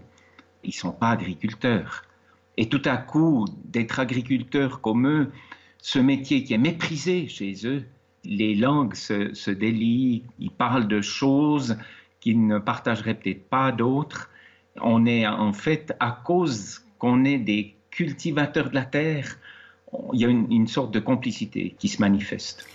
Ils 0.64 0.68
ne 0.68 0.74
sont 0.74 0.92
pas 0.92 1.10
agriculteurs. 1.10 2.04
Et 2.56 2.70
tout 2.70 2.84
à 2.86 2.98
coup, 2.98 3.46
d'être 3.66 4.00
agriculteurs 4.00 4.82
comme 4.82 5.08
eux, 5.08 5.32
ce 5.80 5.98
métier 5.98 6.44
qui 6.44 6.54
est 6.54 6.60
méprisé 6.60 7.28
chez 7.28 7.56
eux, 7.66 7.84
les 8.24 8.54
langues 8.54 8.94
se, 8.94 9.34
se 9.34 9.50
délient, 9.50 10.22
ils 10.38 10.52
parlent 10.52 10.88
de 10.88 11.02
choses 11.02 11.76
qu'ils 12.20 12.46
ne 12.46 12.60
partageraient 12.60 13.16
peut-être 13.16 13.50
pas 13.50 13.72
d'autres. 13.72 14.30
On 14.80 15.08
est 15.08 15.26
en 15.26 15.54
fait, 15.54 15.96
à 16.00 16.12
cause 16.12 16.86
qu'on 17.00 17.26
est 17.26 17.40
des 17.40 17.76
cultivateurs 17.90 18.70
de 18.70 18.76
la 18.76 18.86
terre, 18.86 19.40
il 20.14 20.20
y 20.20 20.26
a 20.26 20.30
une, 20.30 20.68
sorte 20.68 20.94
de 20.94 21.00
complicité 21.00 21.76
qui 21.80 21.88
se 21.88 22.02
manifeste. 22.02 22.68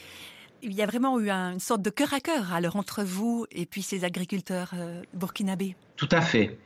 Il 0.62 0.72
y 0.72 0.82
a 0.82 0.86
vraiment 0.86 1.18
eu 1.18 1.28
une 1.28 1.58
sorte 1.58 1.82
de 1.82 1.90
cœur 1.90 2.14
à 2.14 2.20
cœur 2.20 2.52
alors 2.52 2.76
entre 2.76 3.02
vous 3.02 3.46
et 3.50 3.66
puis 3.66 3.82
ces 3.82 4.04
agriculteurs 4.04 4.70
euh, 4.74 5.02
burkinabés. 5.12 5.74
Tout 5.96 6.08
à 6.12 6.20
fait. 6.20 6.58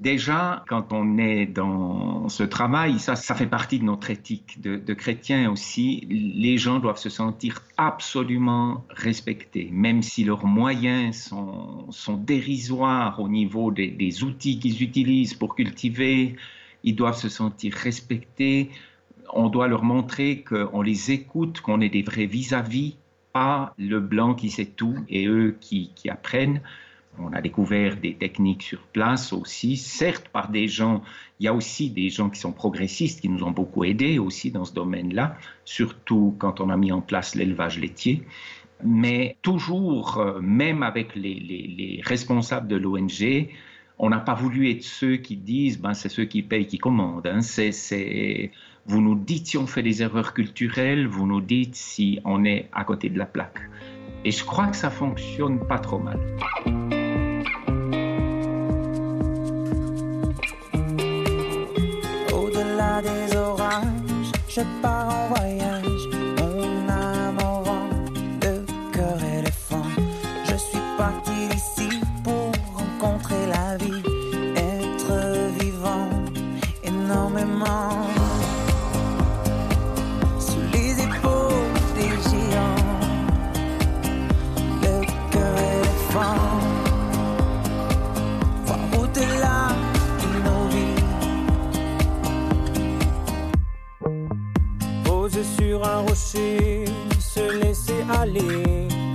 Déjà, 0.00 0.64
quand 0.68 0.92
on 0.92 1.18
est 1.18 1.46
dans 1.46 2.28
ce 2.28 2.44
travail, 2.44 3.00
ça, 3.00 3.16
ça 3.16 3.34
fait 3.34 3.48
partie 3.48 3.80
de 3.80 3.84
notre 3.84 4.10
éthique 4.10 4.60
de, 4.60 4.76
de 4.76 4.94
chrétiens 4.94 5.50
aussi. 5.50 6.06
Les 6.08 6.56
gens 6.56 6.78
doivent 6.78 6.98
se 6.98 7.08
sentir 7.08 7.64
absolument 7.76 8.84
respectés, 8.90 9.70
même 9.72 10.02
si 10.02 10.22
leurs 10.22 10.46
moyens 10.46 11.16
sont, 11.16 11.90
sont 11.90 12.16
dérisoires 12.16 13.18
au 13.18 13.28
niveau 13.28 13.72
des, 13.72 13.88
des 13.88 14.22
outils 14.22 14.60
qu'ils 14.60 14.84
utilisent 14.84 15.34
pour 15.34 15.56
cultiver. 15.56 16.36
Ils 16.84 16.94
doivent 16.94 17.18
se 17.18 17.28
sentir 17.28 17.74
respectés 17.74 18.70
on 19.32 19.48
doit 19.48 19.68
leur 19.68 19.84
montrer 19.84 20.42
qu'on 20.42 20.82
les 20.82 21.10
écoute, 21.10 21.60
qu'on 21.60 21.80
est 21.80 21.88
des 21.88 22.02
vrais 22.02 22.26
vis-à-vis, 22.26 22.96
pas 23.32 23.74
le 23.78 24.00
blanc 24.00 24.34
qui 24.34 24.50
sait 24.50 24.66
tout 24.66 24.96
et 25.08 25.26
eux 25.26 25.56
qui, 25.60 25.92
apprennent. 26.08 26.60
On 27.18 27.32
a 27.32 27.40
découvert 27.40 27.96
des 27.96 28.14
techniques 28.14 28.62
sur 28.62 28.80
place 28.80 29.32
aussi, 29.32 29.76
certes 29.76 30.28
par 30.28 30.50
des 30.50 30.68
gens, 30.68 31.02
il 31.40 31.46
y 31.46 31.48
a 31.48 31.54
aussi 31.54 31.90
des 31.90 32.10
gens 32.10 32.30
qui 32.30 32.38
sont 32.38 32.52
progressistes 32.52 33.20
qui 33.20 33.28
nous 33.28 33.42
ont 33.42 33.50
beaucoup 33.50 33.82
aidés 33.84 34.18
aussi 34.20 34.52
dans 34.52 34.64
ce 34.64 34.72
domaine-là, 34.72 35.36
surtout 35.64 36.36
quand 36.38 36.60
on 36.60 36.70
a 36.70 36.76
mis 36.76 36.92
en 36.92 37.00
place 37.00 37.34
l'élevage 37.34 37.78
laitier. 37.80 38.22
Mais 38.84 39.36
toujours, 39.42 40.18
euh, 40.18 40.40
même 40.40 40.84
avec 40.84 41.16
les, 41.16 42.00
responsables 42.04 42.68
de 42.68 42.76
l'ONG, 42.76 43.48
on 43.98 44.10
n'a 44.10 44.20
pas 44.20 44.34
voulu 44.34 44.70
être 44.70 44.84
ceux 44.84 45.16
qui 45.16 45.36
disent, 45.36 45.80
ben, 45.80 45.94
c'est 45.94 46.08
ceux 46.08 46.24
qui 46.24 46.42
payent 46.42 46.68
qui 46.68 46.78
commandent. 46.78 47.26
Hein. 47.26 47.40
C'est, 47.40 48.52
vous 48.88 49.02
nous 49.02 49.14
dites 49.14 49.48
si 49.48 49.58
on 49.58 49.66
fait 49.66 49.82
des 49.82 50.02
erreurs 50.02 50.32
culturelles, 50.32 51.06
vous 51.06 51.26
nous 51.26 51.42
dites 51.42 51.76
si 51.76 52.20
on 52.24 52.46
est 52.46 52.70
à 52.72 52.84
côté 52.84 53.10
de 53.10 53.18
la 53.18 53.26
plaque. 53.26 53.60
Et 54.24 54.30
je 54.30 54.42
crois 54.42 54.68
que 54.68 54.76
ça 54.76 54.88
fonctionne 54.88 55.58
pas 55.66 55.78
trop 55.78 55.98
mal. 55.98 56.18
Au-delà 62.32 63.02
des 63.02 63.36
orages, 63.36 64.32
je 64.48 64.62
pars 64.80 65.14
en 65.14 65.34
voyage 65.34 65.87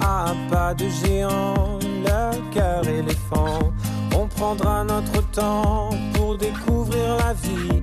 à 0.01 0.33
pas 0.49 0.73
de 0.73 0.85
géant, 0.89 1.79
le 1.81 2.53
cœur 2.53 2.87
éléphant. 2.87 3.71
On 4.15 4.27
prendra 4.27 4.83
notre 4.83 5.21
temps 5.31 5.89
pour 6.13 6.37
découvrir 6.37 7.17
la 7.17 7.33
vie, 7.33 7.82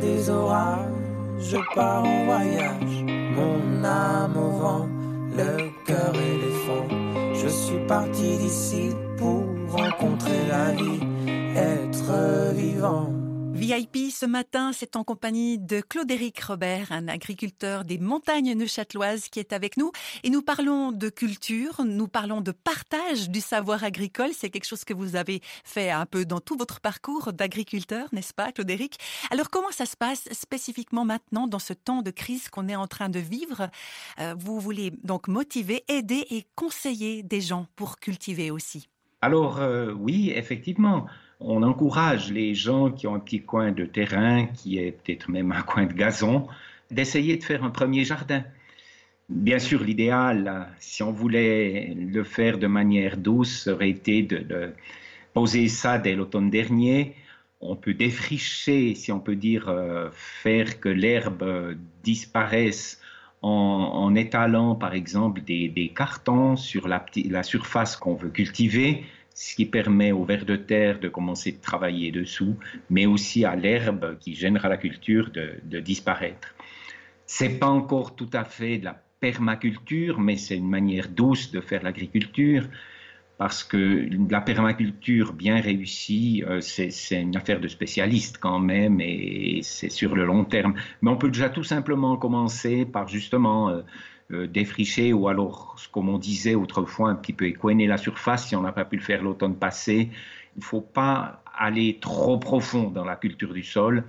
Des 0.00 0.30
orages, 0.30 0.92
je 1.40 1.56
pars 1.74 2.04
en 2.04 2.24
voyage. 2.24 3.04
Mon 3.34 3.84
âme 3.84 4.36
au 4.36 4.50
vent, 4.50 4.88
le 5.36 5.70
cœur 5.84 6.12
éléphant. 6.14 6.86
Je 7.34 7.48
suis 7.48 7.84
parti 7.88 8.36
d'ici 8.38 8.90
pour 9.16 9.42
rencontrer 9.68 10.46
la 10.48 10.70
vie, 10.70 11.00
être 11.56 12.54
vivant. 12.54 13.17
VIP 13.58 14.12
ce 14.12 14.24
matin, 14.24 14.70
c'est 14.72 14.94
en 14.94 15.02
compagnie 15.02 15.58
de 15.58 15.80
Claude-Éric 15.80 16.40
Robert, 16.44 16.92
un 16.92 17.08
agriculteur 17.08 17.84
des 17.84 17.98
montagnes 17.98 18.54
neuchâteloises 18.54 19.28
qui 19.28 19.40
est 19.40 19.52
avec 19.52 19.76
nous. 19.76 19.90
Et 20.22 20.30
nous 20.30 20.42
parlons 20.42 20.92
de 20.92 21.08
culture, 21.08 21.84
nous 21.84 22.06
parlons 22.06 22.40
de 22.40 22.52
partage 22.52 23.28
du 23.28 23.40
savoir 23.40 23.82
agricole. 23.82 24.30
C'est 24.32 24.48
quelque 24.48 24.64
chose 24.66 24.84
que 24.84 24.94
vous 24.94 25.16
avez 25.16 25.40
fait 25.64 25.90
un 25.90 26.06
peu 26.06 26.24
dans 26.24 26.38
tout 26.38 26.56
votre 26.56 26.80
parcours 26.80 27.32
d'agriculteur, 27.32 28.08
n'est-ce 28.12 28.32
pas, 28.32 28.52
Claude-Éric? 28.52 28.96
Alors, 29.32 29.50
comment 29.50 29.72
ça 29.72 29.86
se 29.86 29.96
passe 29.96 30.28
spécifiquement 30.32 31.04
maintenant 31.04 31.48
dans 31.48 31.58
ce 31.58 31.72
temps 31.72 32.02
de 32.02 32.12
crise 32.12 32.48
qu'on 32.48 32.68
est 32.68 32.76
en 32.76 32.86
train 32.86 33.08
de 33.08 33.18
vivre? 33.18 33.70
Euh, 34.20 34.36
Vous 34.38 34.60
voulez 34.60 34.92
donc 35.02 35.26
motiver, 35.26 35.82
aider 35.88 36.24
et 36.30 36.46
conseiller 36.54 37.24
des 37.24 37.40
gens 37.40 37.66
pour 37.74 37.98
cultiver 37.98 38.52
aussi? 38.52 38.88
Alors 39.20 39.58
euh, 39.58 39.92
oui, 39.92 40.30
effectivement, 40.30 41.06
on 41.40 41.62
encourage 41.62 42.32
les 42.32 42.54
gens 42.54 42.90
qui 42.90 43.06
ont 43.06 43.14
un 43.14 43.20
petit 43.20 43.42
coin 43.42 43.72
de 43.72 43.84
terrain, 43.84 44.46
qui 44.46 44.78
est 44.78 44.92
peut-être 44.92 45.30
même 45.30 45.52
un 45.52 45.62
coin 45.62 45.86
de 45.86 45.92
gazon, 45.92 46.48
d'essayer 46.90 47.36
de 47.36 47.44
faire 47.44 47.64
un 47.64 47.70
premier 47.70 48.04
jardin. 48.04 48.42
Bien 49.28 49.58
sûr, 49.58 49.84
l'idéal, 49.84 50.68
si 50.78 51.02
on 51.02 51.12
voulait 51.12 51.94
le 51.94 52.24
faire 52.24 52.58
de 52.58 52.66
manière 52.66 53.16
douce, 53.16 53.68
aurait 53.68 53.90
été 53.90 54.22
de, 54.22 54.72
poser 55.34 55.68
ça 55.68 55.98
dès 55.98 56.14
l'automne 56.14 56.50
dernier. 56.50 57.14
On 57.60 57.76
peut 57.76 57.94
défricher, 57.94 58.94
si 58.94 59.12
on 59.12 59.20
peut 59.20 59.36
dire, 59.36 59.68
euh, 59.68 60.08
faire 60.12 60.80
que 60.80 60.88
l'herbe 60.88 61.42
euh, 61.42 61.74
disparaisse 62.02 63.00
en, 63.42 64.14
étalant, 64.16 64.74
par 64.74 64.94
exemple, 64.94 65.42
des, 65.42 65.92
cartons 65.94 66.56
sur 66.56 66.88
la 66.88 67.42
surface 67.44 67.96
qu'on 67.96 68.14
veut 68.14 68.30
cultiver 68.30 69.04
ce 69.40 69.54
qui 69.54 69.66
permet 69.66 70.10
aux 70.10 70.24
vers 70.24 70.44
de 70.44 70.56
terre 70.56 70.98
de 70.98 71.08
commencer 71.08 71.52
de 71.52 71.60
travailler 71.60 72.10
dessous, 72.10 72.56
mais 72.90 73.06
aussi 73.06 73.44
à 73.44 73.54
l'herbe 73.54 74.18
qui 74.18 74.34
gênera 74.34 74.68
la 74.68 74.76
culture 74.76 75.30
de, 75.30 75.52
de 75.62 75.78
disparaître. 75.78 76.56
C'est 77.24 77.60
pas 77.60 77.68
encore 77.68 78.16
tout 78.16 78.30
à 78.32 78.42
fait 78.42 78.78
de 78.78 78.86
la 78.86 79.00
permaculture, 79.20 80.18
mais 80.18 80.36
c'est 80.36 80.56
une 80.56 80.68
manière 80.68 81.08
douce 81.08 81.52
de 81.52 81.60
faire 81.60 81.84
l'agriculture, 81.84 82.64
parce 83.36 83.62
que 83.62 84.08
la 84.28 84.40
permaculture 84.40 85.32
bien 85.32 85.60
réussie, 85.60 86.42
euh, 86.48 86.60
c'est 86.60 87.22
une 87.22 87.36
affaire 87.36 87.60
de 87.60 87.68
spécialistes 87.68 88.38
quand 88.38 88.58
même, 88.58 89.00
et 89.00 89.60
c'est 89.62 89.90
sur 90.00 90.16
le 90.16 90.24
long 90.24 90.44
terme. 90.44 90.74
Mais 91.00 91.10
on 91.12 91.16
peut 91.16 91.30
déjà 91.30 91.48
tout 91.48 91.62
simplement 91.62 92.16
commencer 92.16 92.84
par 92.84 93.06
justement 93.06 93.68
euh, 93.68 93.82
défricher 94.30 95.12
ou 95.12 95.28
alors, 95.28 95.76
comme 95.92 96.08
on 96.08 96.18
disait 96.18 96.54
autrefois, 96.54 97.10
un 97.10 97.14
petit 97.14 97.32
peu 97.32 97.46
écoiner 97.46 97.86
la 97.86 97.96
surface 97.96 98.48
si 98.48 98.56
on 98.56 98.62
n'a 98.62 98.72
pas 98.72 98.84
pu 98.84 98.96
le 98.96 99.02
faire 99.02 99.22
l'automne 99.22 99.56
passé. 99.56 100.10
Il 100.56 100.60
ne 100.60 100.64
faut 100.64 100.80
pas 100.80 101.42
aller 101.56 101.98
trop 102.00 102.38
profond 102.38 102.90
dans 102.90 103.04
la 103.04 103.16
culture 103.16 103.52
du 103.52 103.62
sol 103.62 104.04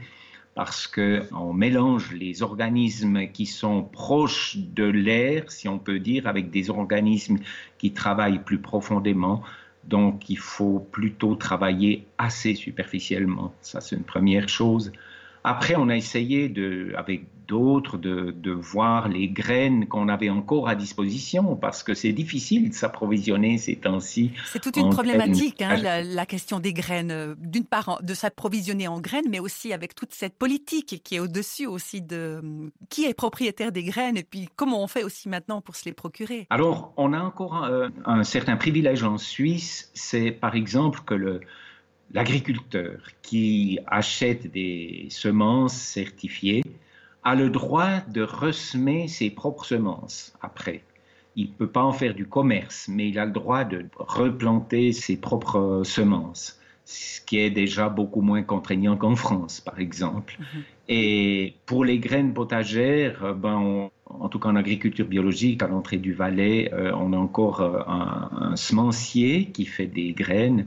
parce 0.56 0.88
qu'on 0.88 1.54
mélange 1.54 2.12
les 2.12 2.44
organismes 2.44 3.28
qui 3.28 3.46
sont 3.46 3.84
proches 3.84 4.58
de 4.58 4.84
l'air, 4.84 5.50
si 5.52 5.70
on 5.70 5.80
peut 5.80 6.00
dire, 6.00 6.28
avec 6.28 6.50
des 6.50 6.70
organismes 6.70 7.38
qui 7.78 7.94
travaillent 7.94 8.44
plus 8.44 8.60
profondément. 8.60 9.42
Donc 9.86 10.30
il 10.30 10.38
faut 10.38 10.80
plutôt 10.92 11.36
travailler 11.36 12.06
assez 12.18 12.56
superficiellement. 12.56 13.54
Ça, 13.62 13.80
c'est 13.80 13.96
une 13.96 14.04
première 14.04 14.50
chose. 14.50 14.92
Après, 15.46 15.76
on 15.78 15.88
a 15.88 15.96
essayé 15.96 16.50
de, 16.50 16.92
avec 16.98 17.24
d'autres 17.50 17.98
de, 17.98 18.32
de, 18.32 18.52
voir 18.52 19.10
les 19.10 19.28
graines 19.28 19.88
qu'on 19.88 20.08
avait 20.08 20.30
encore 20.30 20.70
à 20.70 20.76
disposition 20.76 21.56
parce 21.56 21.82
que 21.82 21.96
c'est 21.96 22.14
difficile 22.14 22.70
de 22.70 22.74
s'approvisionner 22.76 23.58
ces 23.58 23.76
temps-ci. 23.76 24.32
C'est 24.46 24.62
toute 24.62 24.78
une 24.78 24.92
problématique, 24.92 25.62
hein, 25.62 25.76
la, 25.76 26.04
la, 26.04 26.26
question 26.28 26.60
des 26.60 26.74
graines. 26.74 27.36
D'une 27.40 27.66
part, 27.66 28.00
de 28.04 28.14
s'approvisionner 28.14 28.88
en 28.88 29.02
graines, 29.02 29.30
mais 29.30 29.40
aussi 29.40 29.74
avec 29.74 29.96
toute 29.96 30.14
cette 30.14 30.36
politique 30.36 31.02
qui 31.04 31.16
est 31.16 31.20
au-dessus 31.20 31.66
aussi 31.66 32.02
de 32.02 32.42
qui 32.90 33.06
est 33.06 33.16
propriétaire 33.16 33.72
des 33.72 33.84
graines 33.84 34.18
et 34.18 34.24
puis 34.24 34.48
comment 34.56 34.84
on 34.84 34.88
fait 34.88 35.04
aussi 35.04 35.28
maintenant 35.28 35.60
pour 35.60 35.76
se 35.76 35.86
les 35.86 35.94
procurer. 35.94 36.46
Alors, 36.52 36.94
on 36.98 37.14
a 37.14 37.20
encore 37.20 37.56
un, 37.56 37.90
un 38.06 38.24
certain 38.24 38.58
privilège 38.58 39.04
en 39.04 39.18
Suisse, 39.18 39.90
c'est 39.96 40.32
par 40.32 40.56
exemple 40.56 41.00
que 41.06 41.16
le 41.16 41.42
l'agriculteur 42.12 43.02
qui 43.22 43.80
achète 43.86 44.52
des 44.52 45.08
semences 45.10 45.76
certifiées 45.76 46.64
a 47.30 47.36
le 47.36 47.52
droit 47.52 48.02
de 48.08 48.24
ressemer 48.24 49.08
ses 49.08 49.30
propres 49.30 49.64
semences 49.64 50.34
après. 50.42 50.82
il 51.36 51.50
ne 51.50 51.54
peut 51.54 51.70
pas 51.70 51.84
en 51.84 51.94
faire 51.94 52.16
du 52.16 52.26
commerce, 52.26 52.88
mais 52.90 53.10
il 53.10 53.20
a 53.20 53.26
le 53.26 53.32
droit 53.32 53.64
de 53.64 53.86
replanter 54.00 54.92
ses 54.94 55.16
propres 55.16 55.84
semences, 55.86 56.60
ce 56.86 57.22
qui 57.22 57.38
est 57.38 57.52
déjà 57.52 57.88
beaucoup 57.88 58.22
moins 58.22 58.42
contraignant 58.42 58.98
qu'en 58.98 59.16
France, 59.16 59.62
par 59.62 59.80
exemple. 59.80 60.38
Mhm. 60.40 60.64
Et 60.90 61.54
pour 61.68 61.86
les 61.86 62.00
graines 62.00 62.34
potagères, 62.34 63.36
ben 63.36 63.92
en 64.06 64.28
tout 64.30 64.40
cas 64.40 64.50
en 64.50 64.56
agriculture 64.56 65.08
biologique, 65.08 65.62
à 65.62 65.68
l'entrée 65.68 65.98
du 65.98 66.14
Valais, 66.14 66.74
euh, 66.74 66.92
on 67.04 67.14
a 67.14 67.18
encore 67.18 67.62
euh, 67.62 67.82
un, 67.86 68.30
un, 68.48 68.56
semencier 68.56 69.52
qui 69.52 69.66
fait 69.66 69.86
des 69.86 70.14
graines. 70.14 70.66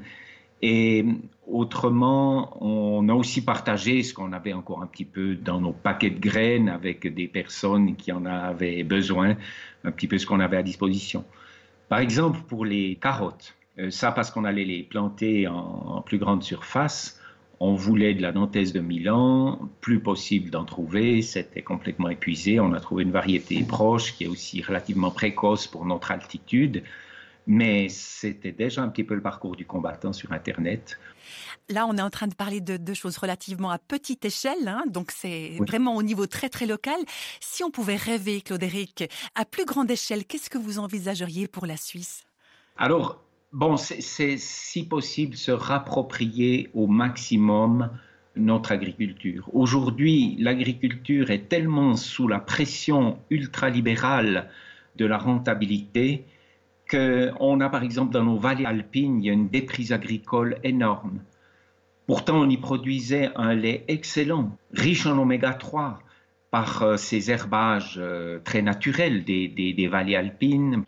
Et 0.63 1.05
autrement, 1.47 2.57
on 2.65 3.09
a 3.09 3.15
aussi 3.15 3.45
partagé 3.45 4.03
ce 4.03 4.15
qu'on 4.15 4.33
avait 4.33 4.53
encore 4.53 4.83
un 4.83 4.87
petit 4.87 5.05
peu 5.05 5.35
dans 5.35 5.61
nos 5.61 5.73
paquets 5.73 6.11
de 6.11 6.21
graines 6.21 6.69
avec 6.69 7.13
des 7.13 7.29
personnes 7.29 7.97
qui 7.97 8.13
en 8.13 8.25
avaient 8.27 8.85
besoin, 8.85 9.37
un 9.85 9.91
petit 9.91 10.07
peu 10.07 10.19
ce 10.19 10.27
qu'on 10.27 10.41
avait 10.41 10.57
à 10.57 10.63
disposition. 10.63 11.25
Par 11.89 11.99
exemple, 11.99 12.41
pour 12.49 12.65
les 12.65 12.97
carottes, 12.97 13.55
euh, 13.79 13.91
ça 13.91 14.13
parce 14.13 14.31
qu'on 14.31 14.45
allait 14.45 14.65
les 14.65 14.83
planter 14.83 15.49
en, 15.49 16.03
plus 16.03 16.19
grande 16.19 16.43
surface, 16.43 17.21
on 17.61 17.75
voulait 17.75 18.15
de 18.15 18.23
la 18.23 18.33
Nantes 18.33 18.53
de 18.55 18.81
Milan, 18.81 19.69
plus 19.81 20.01
possible 20.01 20.51
d'en 20.51 20.65
trouver, 20.65 21.23
c'était 21.23 21.63
complètement 21.63 22.09
épuisé. 22.09 22.59
On 22.61 22.73
a 22.73 22.81
trouvé 22.81 23.05
une 23.05 23.13
variété 23.13 23.63
proche 23.63 24.15
qui 24.15 24.25
est 24.25 24.27
aussi 24.27 24.63
relativement 24.63 25.11
précoce 25.11 25.67
pour 25.67 25.87
notre 25.87 26.11
altitude, 26.11 26.83
mais 27.47 27.89
c'était 27.89 28.53
déjà 28.53 28.83
un 28.83 28.89
petit 28.89 29.05
peu 29.05 29.15
le 29.15 29.21
parcours 29.21 29.55
du 29.55 29.65
combattant 29.65 30.13
sur 30.13 30.33
Internet. 30.33 30.99
Là, 31.73 31.87
on 31.87 31.97
est 31.97 32.03
en 32.03 32.11
train 32.11 32.27
de 32.27 32.35
parler 32.35 32.61
de, 32.61 32.95
choses 32.95 33.17
relativement 33.17 33.71
à 33.71 33.79
petite 33.79 34.25
échelle, 34.25 34.69
hein, 34.69 34.85
donc 34.87 35.11
c'est 35.11 35.57
vraiment 35.67 35.97
au 35.97 36.03
niveau 36.03 36.27
très 36.27 36.49
très 36.49 36.67
local. 36.67 36.99
Si 37.41 37.65
on 37.65 37.71
pouvait 37.71 37.97
rêver, 37.97 38.43
Claude-Éric, 38.43 39.05
à 39.35 39.45
plus 39.45 39.65
grande 39.65 39.91
échelle, 39.91 40.25
qu'est-ce 40.27 40.51
que 40.51 40.59
vous 40.59 40.79
envisageriez 40.79 41.49
pour 41.49 41.67
la 41.67 41.77
Suisse? 41.77 42.25
Alors, 42.77 43.23
Bon, 43.53 43.77
c'est 43.77 44.39
si 44.39 44.87
possible 44.87 45.37
se 45.37 45.51
rapproprier 45.51 46.71
au 46.73 46.87
maximum 46.87 47.91
notre 48.35 48.73
agriculture. 48.73 49.51
Aujourd'hui, 49.53 50.37
l'agriculture 50.39 51.31
est 51.31 51.51
tellement 51.51 51.95
sous 51.97 52.29
la 52.29 52.39
pression 52.39 53.19
ultralibérale 53.29 54.49
de 54.97 55.05
la 55.05 55.19
rentabilité 55.19 56.25
qu'on 56.91 57.61
a 57.61 57.69
par 57.69 57.83
exemple 57.83 58.13
dans 58.15 58.25
nos 58.25 58.39
vallées 58.39 58.65
alpines, 58.65 59.23
il 59.23 59.27
y 59.27 59.31
a 59.31 59.35
une 59.35 59.49
déprise 59.49 59.93
agricole 59.93 60.57
énorme. 60.65 61.21
Pourtant, 62.13 62.41
on 62.41 62.51
y 62.51 62.59
produisait 62.59 63.31
un 63.37 63.55
lait 63.55 63.87
excellent, 63.89 64.55
riche 64.75 65.07
en 65.07 65.17
oméga 65.19 65.55
3 65.55 65.99
par 66.51 66.83
euh, 66.83 66.97
ces 66.99 67.31
herbages 67.31 67.95
euh, 67.97 68.39
très 68.45 68.61
naturels 68.61 69.25
des, 69.25 69.49
des 69.49 69.89
vallées 69.89 70.15
alpines. 70.15 70.85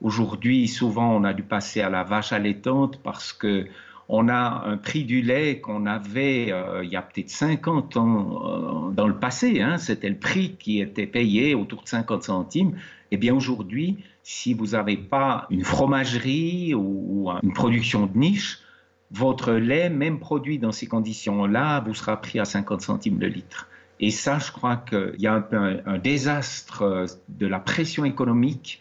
Aujourd'hui, 0.00 0.66
souvent, 0.66 1.14
on 1.14 1.22
a 1.22 1.32
dû 1.32 1.44
passer 1.44 1.80
à 1.80 1.90
la 1.90 2.02
vache 2.02 2.32
allaitante 2.32 2.98
parce 3.04 3.32
que 3.32 3.68
on 4.08 4.28
a 4.28 4.64
un 4.66 4.76
prix 4.76 5.04
du 5.04 5.22
lait 5.22 5.60
qu'on 5.60 5.86
avait 5.86 6.50
euh, 6.50 6.82
il 6.82 6.90
y 6.90 6.96
a 6.96 7.02
peut-être 7.02 7.30
50 7.30 7.96
ans 7.96 8.90
dans 8.90 9.06
le 9.06 9.14
passé. 9.14 9.62
Hein, 9.62 9.78
C'était 9.78 10.08
le 10.08 10.18
prix 10.18 10.56
qui 10.58 10.80
était 10.80 11.06
payé 11.06 11.54
autour 11.54 11.84
de 11.84 11.88
50 11.88 12.24
centimes. 12.24 12.76
Eh 13.12 13.16
bien, 13.16 13.32
aujourd'hui, 13.32 13.98
si 14.24 14.54
vous 14.54 14.70
n'avez 14.70 14.96
pas 14.96 15.46
une 15.50 15.62
fromagerie 15.62 16.74
ou, 16.74 17.30
une 17.44 17.52
production 17.52 18.06
de 18.06 18.18
niche, 18.18 18.63
votre 19.10 19.52
lait, 19.52 19.90
même 19.90 20.18
produit 20.18 20.58
dans 20.58 20.72
ces 20.72 20.86
conditions-là, 20.86 21.80
vous 21.80 21.94
sera 21.94 22.20
pris 22.20 22.38
à 22.38 22.44
50 22.44 22.80
centimes 22.80 23.20
le 23.20 23.28
litre. 23.28 23.68
Et 24.00 24.10
ça, 24.10 24.38
je 24.38 24.50
crois 24.50 24.76
qu'il 24.76 25.14
y 25.18 25.26
a 25.26 25.34
un, 25.34 25.78
un, 25.86 25.98
désastre 25.98 27.06
de 27.28 27.46
la 27.46 27.60
pression 27.60 28.04
économique 28.04 28.80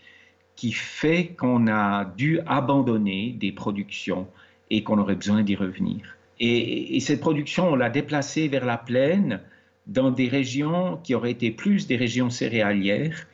qui 0.55 0.71
fait 0.71 1.35
qu'on 1.37 1.67
a 1.67 2.05
dû 2.05 2.39
abandonner 2.47 3.35
des 3.39 3.51
productions 3.51 4.27
et 4.69 4.83
qu'on 4.83 4.97
aurait 4.97 5.15
besoin 5.15 5.43
d'y 5.43 5.55
revenir. 5.55 6.17
Et, 6.39 6.99
cette 6.99 7.21
production, 7.21 7.69
on 7.69 7.75
l'a 7.75 7.89
déplacée 7.89 8.47
vers 8.47 8.65
la 8.65 8.77
plaine, 8.77 9.39
dans 9.85 10.11
des 10.11 10.27
régions 10.27 10.99
qui 11.03 11.13
auraient 11.13 11.31
été 11.31 11.51
plus 11.51 11.87
des 11.87 11.97
régions 11.97 12.29
céréalières, 12.29 13.27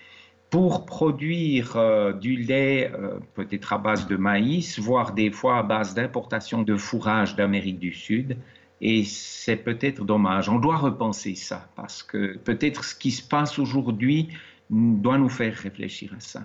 pour 0.49 0.85
produire 0.85 1.77
euh, 1.77 2.13
du 2.13 2.35
lait 2.35 2.91
euh, 2.93 3.19
peut-être 3.35 3.73
à 3.73 3.77
base 3.77 4.07
de 4.07 4.15
maïs, 4.15 4.79
voire 4.79 5.13
des 5.13 5.31
fois 5.31 5.59
à 5.59 5.63
base 5.63 5.93
d'importation 5.93 6.63
de 6.63 6.75
fourrage 6.75 7.35
d'Amérique 7.35 7.79
du 7.79 7.93
Sud. 7.93 8.37
Et 8.81 9.03
c'est 9.03 9.57
peut-être 9.57 10.05
dommage. 10.05 10.49
On 10.49 10.57
doit 10.57 10.77
repenser 10.77 11.35
ça, 11.35 11.69
parce 11.75 12.01
que 12.01 12.37
peut-être 12.37 12.83
ce 12.85 12.95
qui 12.95 13.11
se 13.11 13.27
passe 13.27 13.59
aujourd'hui 13.59 14.29
doit 14.69 15.17
nous 15.17 15.29
faire 15.29 15.53
réfléchir 15.53 16.13
à 16.15 16.19
ça. 16.19 16.43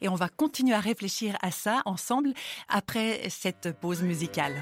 Et 0.00 0.08
on 0.08 0.14
va 0.14 0.28
continuer 0.28 0.74
à 0.74 0.80
réfléchir 0.80 1.36
à 1.42 1.50
ça 1.50 1.82
ensemble 1.84 2.32
après 2.68 3.28
cette 3.28 3.78
pause 3.78 4.02
musicale. 4.02 4.54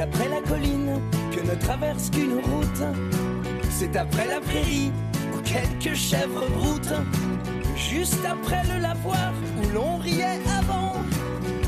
C'est 0.00 0.04
après 0.04 0.28
la 0.30 0.40
colline 0.40 0.98
que 1.30 1.40
ne 1.42 1.54
traverse 1.56 2.08
qu'une 2.08 2.32
route. 2.32 2.82
C'est 3.68 3.94
après 3.96 4.26
la 4.26 4.40
prairie 4.40 4.90
où 5.34 5.42
quelques 5.42 5.94
chèvres 5.94 6.48
broutent. 6.56 6.94
Juste 7.76 8.24
après 8.24 8.62
le 8.72 8.80
lavoir 8.80 9.34
où 9.58 9.68
l'on 9.74 9.98
riait 9.98 10.40
avant, 10.58 10.94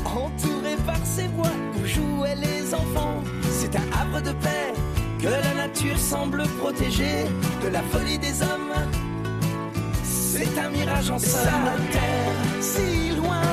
entouré 0.03 0.77
par 0.83 0.97
ses 1.05 1.27
bois 1.27 1.51
où 1.75 1.85
jouaient 1.85 2.33
les 2.33 2.73
enfants. 2.73 3.21
C'est 3.51 3.75
un 3.75 3.85
havre 4.01 4.19
de 4.19 4.31
paix 4.31 4.73
que 5.21 5.27
la 5.27 5.67
nature 5.67 5.99
semble 5.99 6.41
protéger 6.57 7.25
de 7.63 7.67
la 7.67 7.83
folie 7.83 8.17
des 8.17 8.41
hommes. 8.41 8.73
C'est 10.03 10.57
un 10.57 10.71
mirage 10.71 11.11
en 11.11 11.19
somme. 11.19 11.29
Sa 11.29 11.91
terre, 11.91 12.33
si 12.61 13.15
loin, 13.15 13.52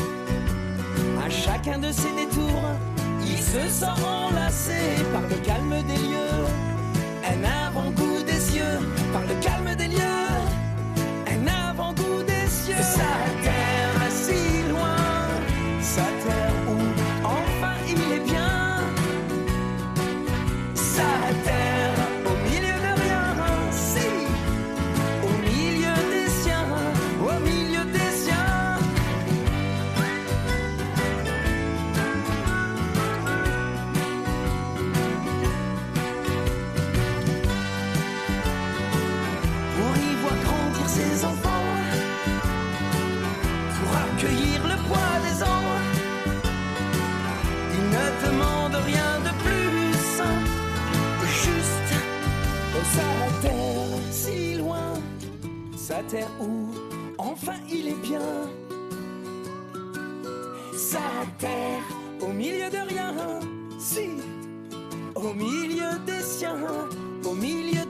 Chacun 1.63 1.77
de 1.77 1.91
ses 1.91 2.11
détours, 2.15 2.63
il 3.23 3.37
se 3.37 3.69
sent 3.69 3.85
enlacé 3.85 4.73
par 5.13 5.21
le 5.21 5.35
calme 5.45 5.75
des 5.87 6.07
lieux. 6.07 6.47
Un 7.23 7.67
avant-goût 7.67 8.23
des 8.25 8.39
cieux, 8.39 8.79
par 9.13 9.21
le 9.21 9.35
calme 9.43 9.75
des 9.75 9.89
lieux. 9.89 10.31
Un 11.27 11.69
avant-goût 11.69 12.23
des 12.23 12.47
cieux. 12.47 12.73
Sa 60.91 60.99
terre. 61.39 61.85
Au 62.21 62.33
milieu 62.33 62.69
de 62.69 62.81
rien, 62.89 63.13
si, 63.79 64.09
au 65.15 65.33
milieu 65.33 65.97
des 66.05 66.21
siens, 66.21 66.57
au 67.23 67.33
milieu 67.33 67.80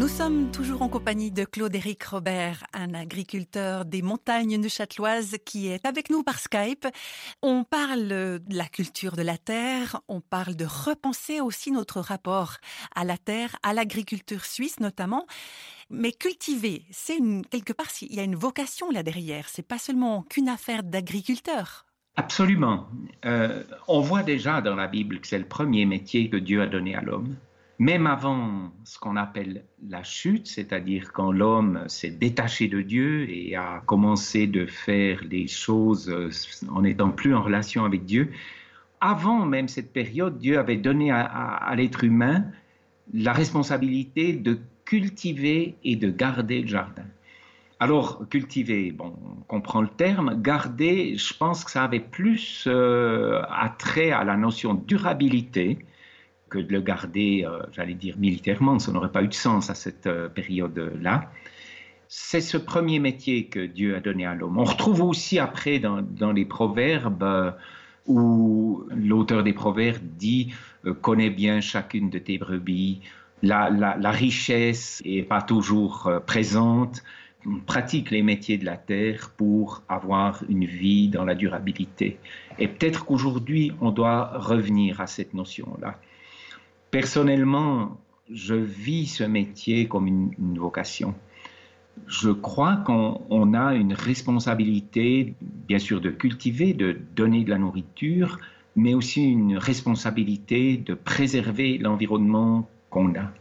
Nous 0.00 0.08
sommes 0.08 0.50
toujours 0.50 0.82
en 0.82 0.88
compagnie 0.88 1.30
de 1.30 1.44
Claude-Éric 1.44 2.04
Robert, 2.04 2.64
un 2.72 2.94
agriculteur 2.94 3.84
des 3.84 4.02
montagnes 4.02 4.56
neuchâteloises 4.56 5.36
qui 5.44 5.68
est 5.68 5.86
avec 5.86 6.10
nous 6.10 6.22
par 6.22 6.38
Skype. 6.38 6.86
On 7.42 7.64
parle 7.64 8.08
de 8.08 8.40
la 8.50 8.66
culture 8.66 9.16
de 9.16 9.22
la 9.22 9.38
terre, 9.38 10.00
on 10.08 10.20
parle 10.20 10.56
de 10.56 10.64
repenser 10.66 11.40
aussi 11.40 11.70
notre 11.70 12.00
rapport 12.00 12.56
à 12.94 13.04
la 13.04 13.18
terre, 13.18 13.56
à 13.62 13.72
l'agriculture 13.72 14.44
suisse 14.44 14.80
notamment. 14.80 15.26
Mais 15.90 16.12
cultiver, 16.12 16.84
c'est 16.90 17.18
quelque 17.50 17.72
part, 17.72 17.88
il 18.00 18.14
y 18.14 18.20
a 18.20 18.24
une 18.24 18.36
vocation 18.36 18.90
là 18.90 19.02
derrière. 19.02 19.48
C'est 19.50 19.66
pas 19.66 19.78
seulement 19.78 20.22
qu'une 20.22 20.48
affaire 20.48 20.82
d'agriculteur. 20.82 21.86
Absolument. 22.16 22.88
Euh, 23.24 23.62
on 23.88 24.00
voit 24.00 24.22
déjà 24.22 24.60
dans 24.60 24.74
la 24.74 24.88
Bible 24.88 25.20
que 25.20 25.26
c'est 25.26 25.38
le 25.38 25.46
premier 25.46 25.86
métier 25.86 26.28
que 26.28 26.36
Dieu 26.36 26.60
a 26.60 26.66
donné 26.66 26.94
à 26.94 27.00
l'homme. 27.00 27.36
Même 27.78 28.06
avant 28.06 28.72
ce 28.84 28.98
qu'on 28.98 29.16
appelle 29.16 29.64
la 29.88 30.02
chute, 30.02 30.46
c'est-à-dire 30.46 31.12
quand 31.12 31.32
l'homme 31.32 31.84
s'est 31.86 32.10
détaché 32.10 32.68
de 32.68 32.82
Dieu 32.82 33.30
et 33.30 33.56
a 33.56 33.82
commencé 33.86 34.46
de 34.46 34.66
faire 34.66 35.24
des 35.24 35.46
choses 35.46 36.10
euh, 36.10 36.28
en 36.68 36.82
n'étant 36.82 37.10
plus 37.10 37.34
en 37.34 37.42
relation 37.42 37.84
avec 37.86 38.04
Dieu, 38.04 38.30
avant 39.00 39.46
même 39.46 39.68
cette 39.68 39.92
période, 39.92 40.38
Dieu 40.38 40.58
avait 40.58 40.76
donné 40.76 41.10
à, 41.10 41.22
à 41.22 41.74
l'être 41.74 42.04
humain 42.04 42.44
la 43.14 43.32
responsabilité 43.32 44.34
de 44.34 44.58
cultiver 44.84 45.76
et 45.84 45.96
de 45.96 46.10
garder 46.10 46.60
le 46.60 46.68
jardin. 46.68 47.06
Alors, 47.82 48.28
cultiver, 48.28 48.92
bon, 48.92 49.14
on 49.24 49.40
comprend 49.44 49.80
le 49.80 49.88
terme. 49.88 50.42
Garder, 50.42 51.16
je 51.16 51.32
pense 51.32 51.64
que 51.64 51.70
ça 51.70 51.82
avait 51.82 51.98
plus 51.98 52.64
euh, 52.66 53.40
attrait 53.50 54.10
à 54.10 54.22
la 54.22 54.36
notion 54.36 54.74
de 54.74 54.84
durabilité 54.84 55.78
que 56.50 56.58
de 56.58 56.70
le 56.70 56.82
garder, 56.82 57.46
euh, 57.46 57.62
j'allais 57.72 57.94
dire, 57.94 58.18
militairement. 58.18 58.78
Ça 58.78 58.92
n'aurait 58.92 59.10
pas 59.10 59.22
eu 59.22 59.28
de 59.28 59.34
sens 59.34 59.70
à 59.70 59.74
cette 59.74 60.06
euh, 60.06 60.28
période-là. 60.28 61.30
C'est 62.06 62.42
ce 62.42 62.58
premier 62.58 62.98
métier 62.98 63.46
que 63.46 63.64
Dieu 63.64 63.96
a 63.96 64.00
donné 64.00 64.26
à 64.26 64.34
l'homme. 64.34 64.58
On 64.58 64.64
retrouve 64.64 65.00
aussi 65.00 65.38
après 65.38 65.78
dans, 65.78 66.32
les 66.32 66.44
proverbes 66.44 67.56
où 68.06 68.84
l'auteur 68.90 69.42
des 69.42 69.54
proverbes 69.54 70.04
dit 70.18 70.52
Connais 71.00 71.30
bien 71.30 71.62
chacune 71.62 72.10
de 72.10 72.18
tes 72.18 72.36
brebis. 72.36 73.00
La, 73.42 73.70
la 73.70 74.10
richesse 74.10 75.00
n'est 75.06 75.22
pas 75.22 75.40
toujours 75.40 76.10
présente 76.26 77.02
pratique 77.66 78.10
les 78.10 78.22
métiers 78.22 78.58
de 78.58 78.64
la 78.64 78.76
terre 78.76 79.32
pour 79.36 79.82
avoir 79.88 80.42
une 80.48 80.64
vie 80.64 81.08
dans 81.08 81.24
la 81.24 81.34
durabilité. 81.34 82.18
Et 82.58 82.68
peut-être 82.68 83.04
qu'aujourd'hui, 83.04 83.72
on 83.80 83.90
doit 83.90 84.38
revenir 84.38 85.00
à 85.00 85.06
cette 85.06 85.34
notion-là. 85.34 85.98
Personnellement, 86.90 87.98
je 88.30 88.54
vis 88.54 89.06
ce 89.06 89.24
métier 89.24 89.88
comme 89.88 90.06
une, 90.06 90.32
une 90.38 90.58
vocation. 90.58 91.14
Je 92.06 92.30
crois 92.30 92.76
qu'on 92.76 93.54
a 93.54 93.74
une 93.74 93.92
responsabilité, 93.92 95.34
bien 95.40 95.78
sûr, 95.78 96.00
de 96.00 96.10
cultiver, 96.10 96.72
de 96.72 96.98
donner 97.14 97.44
de 97.44 97.50
la 97.50 97.58
nourriture, 97.58 98.38
mais 98.76 98.94
aussi 98.94 99.30
une 99.30 99.56
responsabilité 99.56 100.76
de 100.76 100.94
préserver 100.94 101.78
l'environnement 101.78 102.68
qu'on 102.90 103.14
a. 103.14 103.32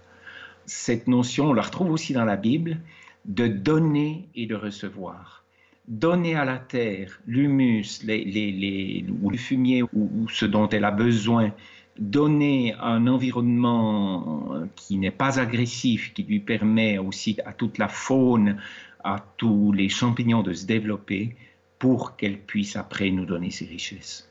Cette 0.66 1.08
notion, 1.08 1.50
on 1.50 1.54
la 1.54 1.62
retrouve 1.62 1.92
aussi 1.92 2.14
dans 2.14 2.26
la 2.26 2.36
Bible, 2.36 2.80
de 3.26 3.48
donner 3.48 4.30
et 4.36 4.46
de 4.46 4.56
recevoir. 4.56 5.44
Donner 5.88 6.36
à 6.36 6.46
la 6.46 6.58
terre 6.58 7.20
l'humus, 7.26 8.04
les, 8.04 8.24
les, 8.24 8.52
les, 8.52 9.06
ou 9.22 9.30
le 9.30 9.38
fumier 9.38 9.84
ou, 9.84 9.90
ou 9.94 10.30
ce 10.30 10.46
dont 10.46 10.70
elle 10.70 10.86
a 10.86 10.92
besoin, 10.92 11.52
donner 11.98 12.76
un 12.80 13.08
environnement 13.08 14.68
qui 14.76 14.98
n'est 14.98 15.12
pas 15.12 15.40
agressif, 15.40 16.14
qui 16.14 16.24
lui 16.24 16.40
permet 16.40 16.98
aussi 16.98 17.38
à 17.46 17.54
toute 17.54 17.78
la 17.78 17.88
faune, 17.88 18.58
à 19.04 19.26
tous 19.38 19.72
les 19.72 19.90
champignons 19.90 20.44
de 20.44 20.54
se 20.54 20.66
développer 20.66 21.36
pour 21.78 22.16
qu'elle 22.16 22.40
puisse 22.40 22.76
après 22.76 23.10
nous 23.10 23.26
donner 23.26 23.52
ses 23.52 23.66
richesses. 23.66 24.29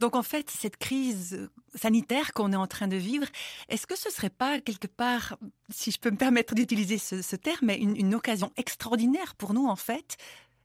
Donc 0.00 0.16
en 0.16 0.22
fait, 0.22 0.50
cette 0.50 0.76
crise 0.76 1.48
sanitaire 1.74 2.32
qu'on 2.32 2.52
est 2.52 2.56
en 2.56 2.66
train 2.66 2.88
de 2.88 2.96
vivre, 2.96 3.26
est-ce 3.68 3.86
que 3.86 3.96
ce 3.96 4.10
serait 4.10 4.30
pas 4.30 4.60
quelque 4.60 4.86
part, 4.86 5.36
si 5.70 5.90
je 5.90 5.98
peux 5.98 6.10
me 6.10 6.16
permettre 6.16 6.54
d'utiliser 6.54 6.98
ce, 6.98 7.36
terme, 7.36 7.70
une, 7.70 7.96
une 7.96 8.14
occasion 8.14 8.52
extraordinaire 8.56 9.34
pour 9.36 9.54
nous 9.54 9.66
en 9.66 9.76
fait 9.76 10.16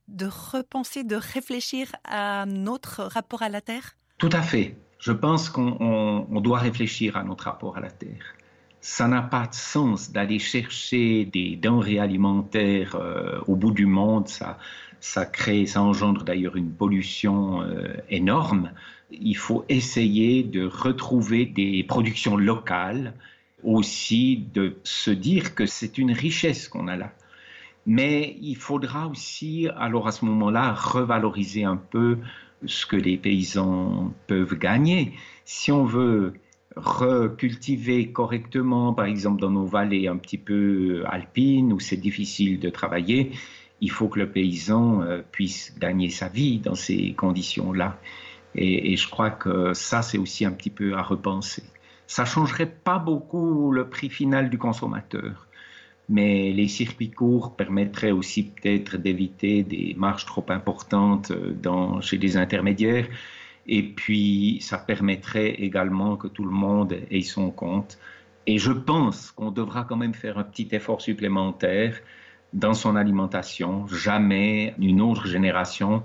de 0.08 0.26
repenser, 0.26 1.04
de 1.04 1.16
réfléchir 1.16 1.92
à 2.04 2.44
notre 2.46 3.02
rapport 3.04 3.42
à 3.42 3.48
la 3.48 3.60
Terre? 3.60 3.96
Tout 4.18 4.30
à 4.32 4.42
fait 4.42 4.76
je 5.02 5.10
pense 5.10 5.50
qu'on 5.50 5.76
on, 5.80 6.26
on 6.30 6.40
doit 6.40 6.60
réfléchir 6.60 7.16
à 7.16 7.24
notre 7.24 7.44
rapport 7.44 7.76
à 7.76 7.80
la 7.80 7.90
terre. 7.90 8.36
Ça 8.80 9.08
n'a 9.08 9.20
pas 9.20 9.48
de 9.48 9.54
sens 9.54 10.12
d'aller 10.12 10.38
chercher 10.38 11.24
des 11.24 11.56
denrées 11.56 11.98
alimentaires 11.98 12.94
euh, 12.94 13.40
au 13.48 13.56
bout 13.56 13.72
du 13.72 13.86
monde. 13.86 14.28
Ça, 14.28 14.58
ça 15.00 15.26
crée, 15.26 15.66
ça 15.66 15.82
engendre 15.82 16.22
d'ailleurs 16.22 16.54
une 16.54 16.70
pollution 16.70 17.62
euh, 17.62 17.94
énorme. 18.10 18.70
Il 19.20 19.36
faut 19.36 19.64
essayer 19.68 20.42
de 20.42 20.64
retrouver 20.64 21.46
des 21.46 21.84
productions 21.84 22.36
locales, 22.36 23.14
aussi 23.62 24.44
de 24.54 24.76
se 24.82 25.10
dire 25.10 25.54
que 25.54 25.66
c'est 25.66 25.98
une 25.98 26.12
richesse 26.12 26.68
qu'on 26.68 26.88
a 26.88 26.96
là. 26.96 27.12
Mais 27.86 28.36
il 28.40 28.56
faudra 28.56 29.08
aussi, 29.08 29.68
alors 29.76 30.06
à 30.06 30.12
ce 30.12 30.24
moment-là, 30.24 30.72
revaloriser 30.72 31.64
un 31.64 31.76
peu 31.76 32.18
ce 32.64 32.86
que 32.86 32.96
les 32.96 33.16
paysans 33.16 34.12
peuvent 34.26 34.56
gagner. 34.56 35.12
Si 35.44 35.72
on 35.72 35.84
veut 35.84 36.34
recultiver 36.76 38.12
correctement, 38.12 38.94
par 38.94 39.06
exemple 39.06 39.40
dans 39.40 39.50
nos 39.50 39.66
vallées 39.66 40.08
un 40.08 40.16
petit 40.16 40.38
peu 40.38 41.04
alpines 41.06 41.72
où 41.72 41.80
c'est 41.80 41.96
difficile 41.96 42.60
de 42.60 42.70
travailler, 42.70 43.32
il 43.80 43.90
faut 43.90 44.08
que 44.08 44.20
le 44.20 44.30
paysan 44.30 45.02
euh, 45.02 45.22
puisse 45.32 45.74
gagner 45.78 46.08
sa 46.08 46.28
vie 46.28 46.58
dans 46.58 46.76
ces 46.76 47.12
conditions-là. 47.14 47.98
Et, 48.54 48.96
je 48.96 49.08
crois 49.08 49.30
que 49.30 49.72
ça, 49.74 50.02
c'est 50.02 50.18
aussi 50.18 50.44
un 50.44 50.52
petit 50.52 50.70
peu 50.70 50.94
à 50.94 51.02
repenser. 51.02 51.64
Ça 52.06 52.24
changerait 52.24 52.66
pas 52.66 52.98
beaucoup 52.98 53.72
le 53.72 53.88
prix 53.88 54.10
final 54.10 54.50
du 54.50 54.58
consommateur 54.58 55.46
mais 56.08 56.52
les 56.52 56.68
circuits 56.68 57.10
courts 57.10 57.56
permettraient 57.56 58.10
aussi 58.10 58.44
peut-être 58.44 58.98
d'éviter 58.98 59.62
des 59.62 59.94
marges 59.96 60.26
trop 60.26 60.44
importantes 60.48 61.32
dans, 61.32 62.00
chez 62.00 62.18
les 62.18 62.36
intermédiaires. 62.36 63.06
Et 63.66 63.82
puis, 63.82 64.58
ça 64.60 64.78
permettrait 64.78 65.50
également 65.50 66.16
que 66.16 66.28
tout 66.28 66.44
le 66.44 66.50
monde 66.50 66.98
ait 67.10 67.22
son 67.22 67.50
compte. 67.50 67.98
Et 68.46 68.58
je 68.58 68.72
pense 68.72 69.30
qu'on 69.30 69.52
devra 69.52 69.84
quand 69.84 69.96
même 69.96 70.14
faire 70.14 70.38
un 70.38 70.42
petit 70.42 70.68
effort 70.72 71.00
supplémentaire 71.00 71.98
dans 72.52 72.74
son 72.74 72.96
alimentation. 72.96 73.86
Jamais 73.86 74.74
une 74.78 75.00
autre 75.00 75.26
génération 75.28 76.02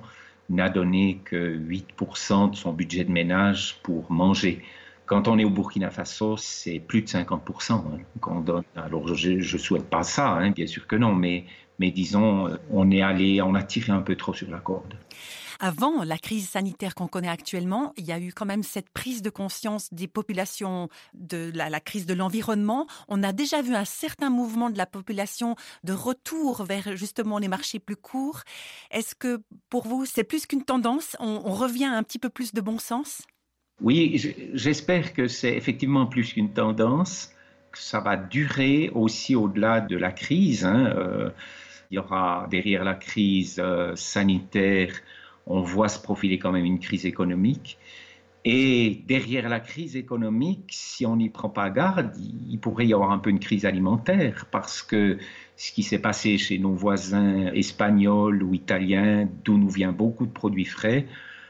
n'a 0.49 0.69
donné 0.69 1.19
que 1.25 1.57
8% 1.57 2.51
de 2.51 2.55
son 2.55 2.73
budget 2.73 3.03
de 3.03 3.11
ménage 3.11 3.79
pour 3.83 4.11
manger. 4.11 4.61
Quand 5.05 5.27
on 5.27 5.39
est 5.39 5.45
au 5.45 5.49
Burkina 5.49 5.89
Faso, 5.89 6.35
c'est 6.37 6.79
plus 6.79 7.01
de 7.01 7.07
50% 7.07 7.73
hein, 7.73 7.81
qu'on 8.19 8.41
donne. 8.41 8.63
Alors, 8.75 9.13
je 9.15 9.31
ne 9.31 9.57
souhaite 9.57 9.89
pas 9.89 10.03
ça, 10.03 10.31
hein, 10.31 10.51
bien 10.51 10.67
sûr 10.67 10.85
que 10.85 10.95
non, 10.95 11.15
mais, 11.15 11.45
mais 11.79 11.91
disons, 11.91 12.57
on 12.71 12.91
est 12.91 13.01
allé, 13.01 13.41
on 13.41 13.55
a 13.55 13.63
tiré 13.63 13.93
un 13.93 14.01
peu 14.01 14.15
trop 14.15 14.33
sur 14.33 14.49
la 14.49 14.59
corde. 14.59 14.95
Avant 15.59 16.03
la 16.03 16.17
crise 16.17 16.49
sanitaire 16.49 16.93
qu'on 16.93 17.07
connaît 17.07 17.29
actuellement, 17.29 17.93
il 17.97 18.05
y 18.05 18.11
a 18.11 18.19
eu 18.19 18.31
quand 18.31 18.45
même 18.45 18.63
cette 18.63 18.89
prise 18.89 19.21
de 19.21 19.29
conscience 19.29 19.91
des 19.93 20.07
populations 20.07 20.89
de 21.13 21.51
la, 21.55 21.79
crise 21.79 22.05
de 22.05 22.13
l'environnement. 22.13 22.87
On 23.07 23.23
a 23.23 23.31
déjà 23.31 23.61
vu 23.61 23.75
un 23.75 23.85
certain 23.85 24.29
mouvement 24.29 24.69
de 24.69 24.77
la 24.77 24.85
population 24.85 25.55
de 25.83 25.93
retour 25.93 26.63
vers 26.63 26.95
justement 26.95 27.39
les 27.39 27.47
marchés 27.47 27.79
plus 27.79 27.95
courts. 27.95 28.41
Est-ce 28.91 29.15
que 29.15 29.41
pour 29.69 29.87
vous, 29.87 30.05
c'est 30.05 30.23
plus 30.23 30.45
qu'une 30.45 30.63
tendance? 30.63 31.15
On, 31.19 31.39
revient 31.57 31.85
un 31.85 32.03
petit 32.03 32.19
peu 32.19 32.29
plus 32.29 32.53
de 32.53 32.61
bon 32.61 32.77
sens? 32.77 33.23
Oui, 33.81 34.21
j'espère 34.53 35.13
que 35.13 35.27
c'est 35.27 35.55
effectivement 35.55 36.05
plus 36.05 36.33
qu'une 36.33 36.53
tendance, 36.53 37.31
ça 37.73 37.99
va 37.99 38.15
durer 38.15 38.91
aussi 38.93 39.35
au-delà 39.35 39.81
de 39.81 39.97
la 39.97 40.11
crise. 40.11 40.65
Hein. 40.65 40.93
Euh, 40.95 41.29
il 41.91 41.95
y 41.95 41.97
aura 41.99 42.47
derrière 42.49 42.83
la 42.83 42.95
crise 42.95 43.59
euh, 43.59 43.95
sanitaire, 43.95 44.93
on 45.47 45.61
voit 45.61 45.89
se 45.89 45.99
profiler 45.99 46.39
quand 46.39 46.51
même 46.51 46.65
une 46.65 46.79
crise 46.79 47.05
économique. 47.05 47.77
Et 48.45 49.03
derrière 49.07 49.49
la 49.49 49.59
crise 49.59 49.97
économique, 49.97 50.69
si 50.69 51.05
on 51.05 51.17
n'y 51.17 51.29
prend 51.29 51.49
pas 51.49 51.69
garde, 51.69 52.13
il 52.49 52.57
pourrait 52.59 52.87
y 52.87 52.93
avoir 52.93 53.11
un 53.11 53.19
peu 53.19 53.29
une 53.29 53.39
crise 53.39 53.65
alimentaire 53.65 54.45
parce 54.51 54.81
que 54.81 55.17
ce 55.57 55.71
qui 55.71 55.83
s'est 55.83 55.99
passé 55.99 56.37
chez 56.37 56.57
nos 56.57 56.73
voisins 56.73 57.47
espagnols 57.53 58.43
ou 58.43 58.53
italiens, 58.53 59.27
d'où 59.43 59.57
nous 59.57 59.69
vient 59.69 59.91
beaucoup 59.91 60.25
de 60.25 60.31
produits 60.31 60.65
frais, 60.65 61.07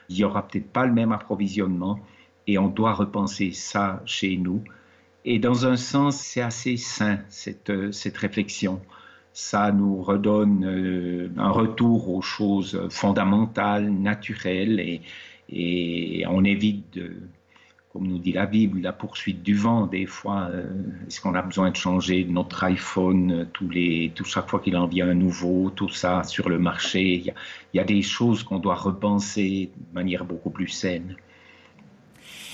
il 0.10 0.16
n'y 0.16 0.24
aura 0.24 0.48
peut-être 0.48 0.72
pas 0.72 0.88
le 0.88 0.94
même 0.94 1.12
approvisionnement 1.12 2.00
et 2.48 2.58
on 2.58 2.68
doit 2.68 2.94
repenser 2.94 3.52
ça 3.52 4.02
chez 4.06 4.38
nous. 4.38 4.64
Et 5.26 5.40
dans 5.40 5.68
un 5.68 5.76
sens, 5.76 6.18
c'est 6.18 6.42
assez 6.42 6.78
sain, 6.78 7.20
cette, 7.30 7.92
cette 7.92 8.18
réflexion. 8.18 8.82
Ça 9.40 9.72
nous 9.72 10.02
redonne 10.02 10.66
euh, 10.66 11.30
un 11.38 11.52
retour 11.52 12.10
aux 12.10 12.24
choses 12.24 12.88
fondamentales, 12.90 13.88
naturelles, 13.88 15.00
et, 15.50 16.26
on 16.28 16.44
évite 16.44 17.00
comme 17.94 18.08
nous 18.08 18.18
dit 18.18 18.32
la 18.32 18.48
Bible, 18.48 18.82
la 18.82 18.94
poursuite 18.94 19.44
du 19.44 19.54
vent. 19.54 19.86
Des 19.86 20.08
fois, 20.08 20.50
euh, 20.52 20.66
est-ce 21.08 21.22
qu'on 21.22 21.36
a 21.36 21.44
besoin 21.44 21.70
de 21.70 21.76
changer 21.76 22.26
notre 22.26 22.64
iPhone 22.64 23.32
euh, 23.32 23.46
tous 23.54 23.70
les, 23.70 24.12
tout 24.16 24.26
chaque 24.26 24.50
fois 24.50 24.60
qu'il 24.60 24.76
en 24.76 24.88
vient 24.88 25.08
un 25.08 25.14
nouveau, 25.14 25.70
tout 25.70 25.90
ça 25.90 26.24
sur 26.24 26.50
le 26.50 26.58
marché 26.58 27.24
Il 27.24 27.34
y 27.76 27.80
a, 27.80 27.84
des 27.84 28.02
choses 28.02 28.42
qu'on 28.42 28.58
doit 28.58 28.76
repenser 28.76 29.70
de 29.76 29.96
manière 29.96 30.26
beaucoup 30.26 30.50
plus 30.50 30.68
saine. 30.68 31.16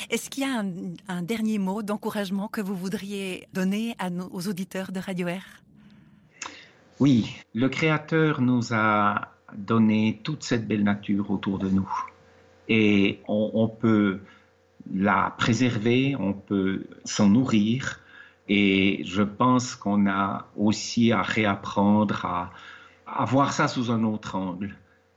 Est-ce 0.10 0.30
qu'il 0.30 0.44
y 0.44 0.46
a 0.46 0.60
un, 0.60 0.72
un 1.08 1.22
dernier 1.22 1.60
mot 1.60 1.82
d'encouragement 1.82 2.50
que 2.50 2.60
vous 2.60 2.76
voudriez 2.76 3.48
donner 3.54 3.96
à 4.00 4.10
nos, 4.10 4.30
aux 4.34 4.50
auditeurs 4.50 4.92
de 4.92 5.00
Radio 5.00 5.30
Air 5.30 5.63
Oui, 7.06 7.36
le 7.54 7.68
Créateur 7.68 8.40
nous 8.40 8.74
a 8.74 9.34
donné 9.54 10.22
toute 10.24 10.42
cette 10.42 10.66
belle 10.66 10.86
nature 10.86 11.32
autour 11.32 11.60
de 11.60 11.68
nous. 11.68 11.92
Et 12.70 13.20
on, 13.28 13.68
peut 13.68 14.22
la 14.90 15.36
préserver, 15.38 16.16
on 16.18 16.32
peut 16.32 16.86
s'en 17.04 17.28
nourrir. 17.28 18.00
Et 18.48 19.02
je 19.04 19.22
pense 19.22 19.76
qu'on 19.76 20.08
a 20.08 20.48
aussi 20.56 21.12
à 21.12 21.22
réapprendre 21.22 22.26
à, 23.06 23.26
voir 23.26 23.52
ça 23.52 23.68
sous 23.68 23.92
un 23.92 24.06
autre 24.06 24.38
angle. 24.38 24.74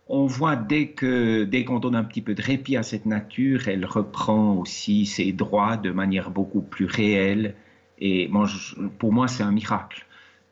On 0.08 0.26
voit 0.26 0.56
dès 0.56 0.88
que 0.88 1.48
qu'on 1.66 1.78
donne 1.78 1.94
un 1.94 2.02
petit 2.02 2.20
peu 2.20 2.34
de 2.34 2.42
répit 2.42 2.76
à 2.76 2.82
cette 2.82 3.06
nature, 3.06 3.68
elle 3.68 3.84
reprend 3.84 4.54
aussi 4.54 5.06
ses 5.06 5.30
droits 5.30 5.76
de 5.76 5.92
manière 5.92 6.30
beaucoup 6.32 6.62
plus 6.62 6.86
réelle. 6.86 7.54
Et 8.00 8.28
pour 8.98 9.12
moi, 9.12 9.28
c'est 9.28 9.44
un 9.44 9.52
miracle. 9.52 10.04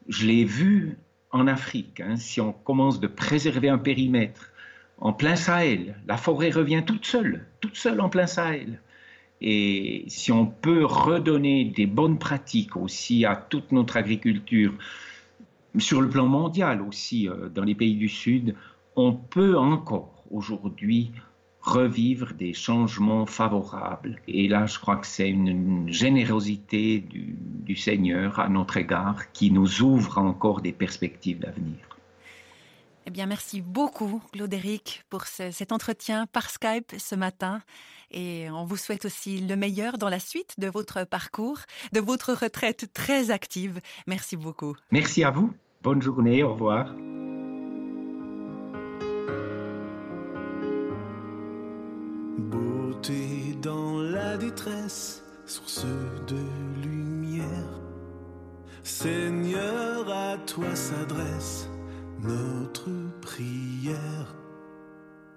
Je 0.06 0.26
l'ai 0.26 0.44
vu 0.44 0.96
en 1.34 1.48
Afrique. 1.48 2.00
hein. 2.00 2.16
si 2.16 2.40
on 2.40 2.52
commence 2.52 3.00
de 3.00 3.08
préserver 3.08 3.68
un 3.68 3.78
périmètre 3.78 4.52
en 4.98 5.12
plein 5.12 5.34
Sahel, 5.34 5.96
la 6.06 6.16
forêt 6.16 6.50
revient 6.50 6.84
toute 6.86 7.04
seule, 7.04 7.44
toute 7.60 7.76
seule 7.76 8.00
en 8.00 8.08
plein 8.08 8.28
Sahel. 8.28 8.80
Et 9.40 10.04
si 10.06 10.30
on 10.30 10.46
peut 10.46 10.84
redonner 10.84 11.64
des 11.64 11.86
bonnes 11.86 12.18
pratiques 12.18 12.76
aussi 12.76 13.24
à 13.24 13.34
toute 13.34 13.72
notre 13.72 13.96
agriculture, 13.96 14.72
sur 15.78 16.00
le 16.00 16.08
plan 16.08 16.26
mondial 16.26 16.80
aussi, 16.80 17.28
euh, 17.28 17.48
dans 17.48 17.64
les 17.64 17.74
pays 17.74 17.96
du 17.96 18.08
Sud, 18.08 18.54
on 18.94 19.12
peut 19.12 19.58
encore 19.58 20.24
aujourd'hui 20.30 21.10
revivre 21.64 22.35
des 22.35 22.53
changements 22.53 23.27
favorables. 23.27 24.20
Et 24.29 24.48
là, 24.48 24.66
je 24.66 24.79
crois 24.79 24.96
que 24.96 25.07
c'est 25.07 25.29
une, 25.31 25.48
une 25.48 25.92
générosité 25.92 27.00
du, 27.00 27.35
du 27.40 27.74
Seigneur 27.74 28.38
à 28.38 28.48
notre 28.48 28.77
égard 28.77 29.33
qui 29.33 29.50
nous 29.50 29.83
ouvre 29.83 30.18
encore 30.18 30.61
des 30.61 30.72
perspectives 30.72 31.38
d'avenir. 31.38 31.79
Eh 33.07 33.11
bien, 33.11 33.27
merci 33.27 33.61
beaucoup, 33.61 34.22
Claude-Éric, 34.33 35.05
pour 35.11 35.27
ce- 35.27 35.50
cet 35.50 35.72
entretien 35.72 36.27
par 36.27 36.48
Skype 36.48 36.92
ce 36.98 37.14
matin. 37.14 37.61
Et 38.11 38.48
on 38.50 38.64
vous 38.64 38.77
souhaite 38.77 39.05
aussi 39.05 39.40
le 39.40 39.57
meilleur 39.57 39.98
dans 39.98 40.09
la 40.09 40.20
suite 40.20 40.55
de 40.59 40.68
votre 40.68 41.05
parcours, 41.05 41.59
de 41.92 42.00
votre 42.00 42.33
retraite 42.33 42.92
très 42.94 43.31
active. 43.31 43.81
Merci 44.07 44.37
beaucoup. 44.37 44.74
Merci 44.90 45.24
à 45.24 45.31
vous. 45.31 45.53
Bonne 45.83 46.00
journée. 46.00 46.42
Au 46.42 46.53
revoir. 46.53 46.94
Source 55.46 55.84
de 56.26 56.36
lumière. 56.82 57.80
Seigneur, 58.82 60.08
à 60.08 60.36
toi 60.46 60.74
s'adresse 60.74 61.68
notre 62.20 62.90
prière. 63.20 64.34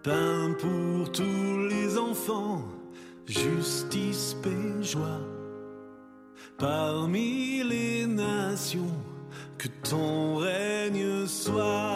Pain 0.03 0.53
pour 0.59 1.11
tous 1.11 1.67
les 1.69 1.97
enfants, 1.97 2.63
justice, 3.25 4.35
paix, 4.41 4.81
joie. 4.81 5.21
Parmi 6.57 7.63
les 7.63 8.07
nations, 8.07 8.97
que 9.57 9.67
ton 9.83 10.37
règne 10.37 11.25
soit. 11.27 11.86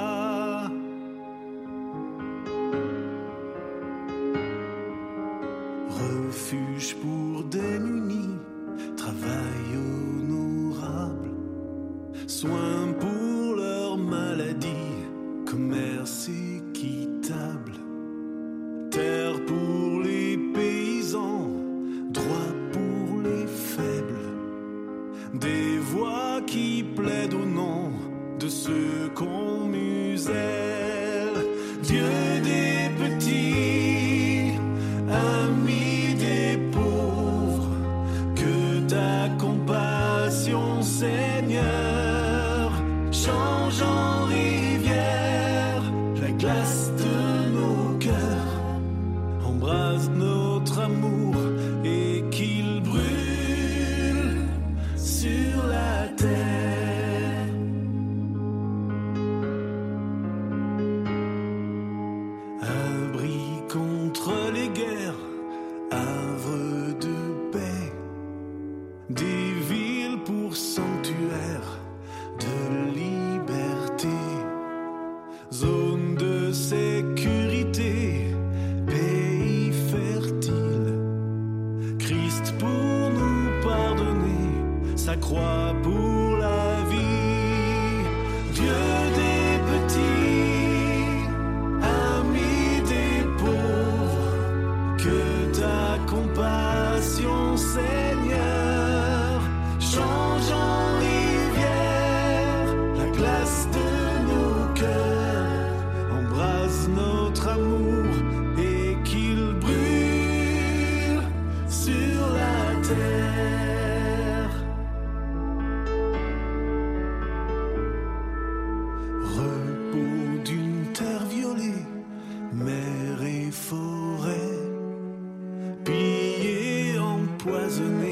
as 127.72 127.80
we 127.80 128.11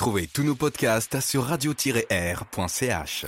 Retrouvez 0.00 0.28
tous 0.28 0.44
nos 0.44 0.54
podcasts 0.54 1.20
sur 1.20 1.44
radio-r.ch. 1.44 3.26